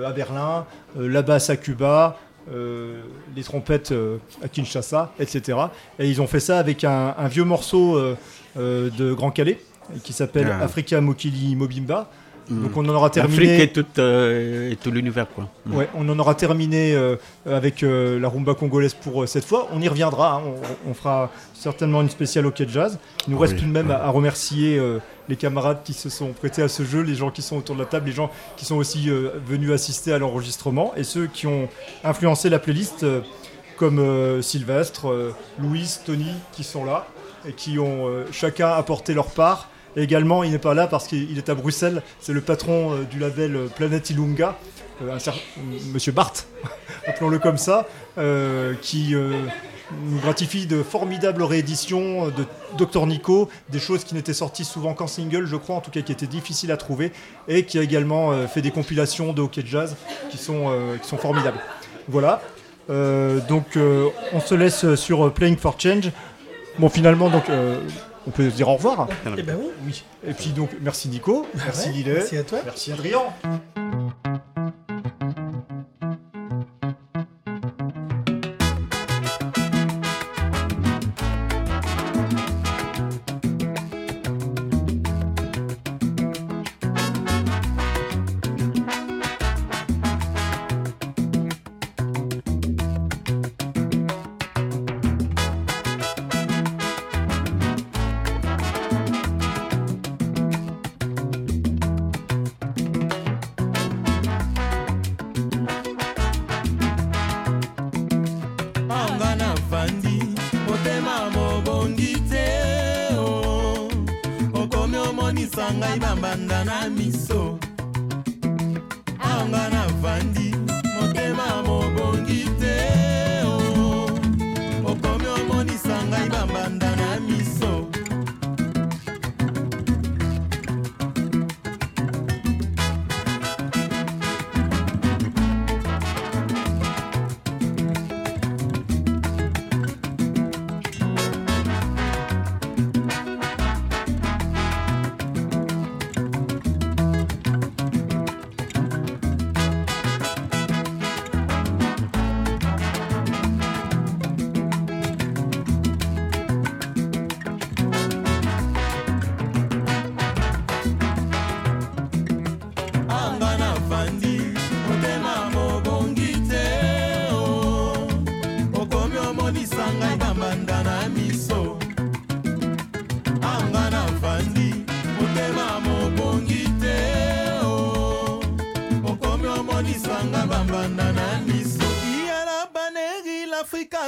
à 0.05 0.12
Berlin, 0.12 0.66
la 0.97 1.23
basse 1.23 1.49
à 1.51 1.57
Cuba, 1.57 2.19
euh, 2.53 3.03
les 3.36 3.42
trompettes 3.42 3.92
euh, 3.92 4.18
à 4.42 4.49
Kinshasa, 4.49 5.12
etc. 5.18 5.59
Et 5.99 6.09
ils 6.09 6.20
ont 6.22 6.26
fait 6.26 6.40
ça 6.40 6.59
avec 6.59 6.84
un, 6.84 7.14
un 7.16 7.28
vieux 7.28 7.44
morceau 7.44 7.96
euh, 7.96 8.14
de 8.57 9.12
Grand 9.12 9.30
Calais 9.30 9.59
qui 10.05 10.12
s'appelle 10.12 10.49
Ah. 10.51 10.64
Africa 10.64 11.01
Mokili 11.01 11.57
Mobimba. 11.57 12.11
Mm. 12.51 12.62
Donc 12.62 12.76
on 12.76 12.84
en 12.88 12.94
aura 12.94 13.11
L'Afrique 13.14 13.30
terminé. 13.36 13.62
et 13.62 13.72
tout, 13.72 13.84
euh, 13.99 14.70
et 14.70 14.76
tout 14.76 14.90
l'univers, 14.90 15.26
quoi. 15.34 15.49
Mm. 15.66 15.76
Ouais, 15.76 15.88
on 15.94 16.09
en 16.09 16.18
aura 16.18 16.34
terminé 16.34 16.94
euh, 16.94 17.16
avec 17.46 17.82
euh, 17.82 18.18
la 18.18 18.28
rumba 18.28 18.55
congolaise 18.55 18.94
pour 18.94 19.28
cette 19.28 19.44
fois. 19.44 19.68
On 19.72 19.80
y 19.80 19.88
reviendra. 19.88 20.36
hein. 20.36 20.42
On, 20.86 20.90
on 20.90 20.94
fera 20.94 21.30
certainement 21.55 22.01
une 22.03 22.11
spéciale 22.11 22.46
hockey 22.46 22.66
jazz. 22.68 22.99
Il 23.26 23.32
nous 23.34 23.38
reste 23.38 23.55
Oui. 23.55 23.61
tout 23.61 23.66
de 23.66 23.72
même 23.72 23.90
à, 23.90 23.96
à 24.05 24.11
remercier 24.11 24.80
les 25.28 25.36
camarades 25.36 25.78
qui 25.84 25.92
se 25.92 26.09
sont 26.09 26.32
prêtés 26.32 26.62
à 26.62 26.68
ce 26.68 26.84
jeu, 26.84 27.03
les 27.03 27.14
gens 27.14 27.30
qui 27.30 27.42
sont 27.42 27.57
autour 27.59 27.74
de 27.74 27.80
la 27.80 27.86
table, 27.86 28.07
les 28.07 28.12
gens 28.12 28.30
qui 28.57 28.64
sont 28.64 28.76
aussi 28.76 29.11
venus 29.46 29.70
assister 29.72 30.12
à 30.12 30.18
l'enregistrement 30.18 30.92
et 30.96 31.05
ceux 31.05 31.26
qui 31.26 31.46
ont 31.46 31.68
influencé 32.05 32.49
la 32.49 32.59
playlist, 32.59 33.05
comme 33.76 34.40
Sylvestre, 34.42 35.09
euh, 35.09 35.34
Louis, 35.61 35.88
Tony, 36.05 36.32
qui 36.53 36.64
sont 36.64 36.84
là 36.84 37.07
et 37.46 37.53
qui 37.53 37.78
ont 37.78 38.07
chacun 38.32 38.68
apporté 38.70 39.14
leur 39.14 39.26
part. 39.26 39.68
Également, 39.99 40.44
il 40.44 40.53
n'est 40.53 40.59
pas 40.59 40.74
là 40.74 40.86
parce 40.86 41.09
qu'il 41.09 41.36
est 41.36 41.49
à 41.49 41.55
Bruxelles. 41.55 42.03
C'est 42.20 42.32
le 42.32 42.40
patron 42.40 42.92
euh, 42.92 43.03
du 43.03 43.18
label 43.18 43.57
euh, 43.57 43.66
Planète 43.66 44.11
Ilunga, 44.11 44.57
euh, 45.03 45.16
un 45.16 45.32
Monsieur 45.92 46.12
Barthes, 46.12 46.46
appelons-le 47.07 47.38
comme 47.38 47.59
ça, 47.59 47.86
qui 48.82 49.14
nous 49.14 50.18
gratifie 50.20 50.66
de 50.66 50.82
formidables 50.82 51.42
rééditions 51.44 52.26
de 52.28 52.44
Dr 52.76 53.07
Nico, 53.07 53.49
des 53.68 53.78
choses 53.78 54.03
qui 54.03 54.14
n'étaient 54.14 54.34
sorties 54.34 54.64
souvent 54.64 54.92
qu'en 54.92 55.07
single, 55.07 55.46
je 55.46 55.55
crois, 55.55 55.76
en 55.76 55.80
tout 55.80 55.92
cas 55.92 56.01
qui 56.01 56.11
étaient 56.11 56.26
difficiles 56.26 56.72
à 56.72 56.76
trouver, 56.76 57.12
et 57.46 57.64
qui 57.64 57.78
a 57.78 57.82
également 57.82 58.46
fait 58.49 58.61
des 58.61 58.72
compilations 58.72 59.32
de 59.32 59.40
hockey 59.40 59.62
jazz 59.64 59.94
qui 60.30 60.36
sont, 60.36 60.76
qui 61.01 61.09
sont 61.09 61.16
formidables. 61.16 61.61
Voilà. 62.09 62.42
Donc, 62.88 63.78
on 64.32 64.40
se 64.40 64.55
laisse 64.57 64.96
sur 64.96 65.32
Playing 65.32 65.57
for 65.57 65.76
Change. 65.78 66.11
Bon, 66.80 66.88
finalement, 66.88 67.30
donc, 67.30 67.44
on 68.29 68.31
peut 68.31 68.51
se 68.51 68.57
dire 68.57 68.68
au 68.68 68.74
revoir. 68.74 69.09
Eh 69.39 69.43
ben 69.43 69.57
oui. 69.87 70.05
Et 70.26 70.35
puis 70.35 70.51
donc, 70.51 70.70
merci 70.81 71.09
Nico, 71.09 71.47
merci 71.55 71.89
ouais, 71.89 72.05
merci 72.07 72.37
à 72.37 72.45
toi. 72.45 72.59
merci 72.64 72.93
Adrien. 72.93 73.22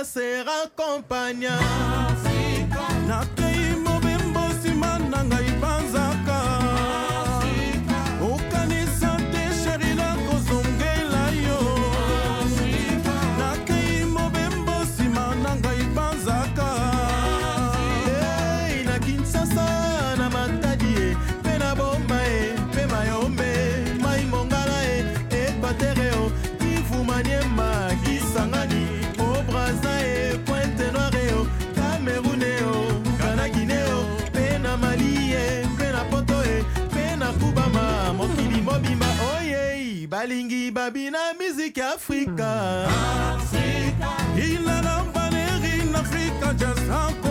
Say 0.02 0.29
balingi 40.20 40.70
babina 40.70 41.18
miziki 41.38 41.80
afrika. 41.80 42.50
Inanambaneri 44.36 45.80
in 45.82 45.94
afrika 45.94 46.54
jazanko 46.60 47.29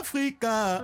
afrika 0.00 0.82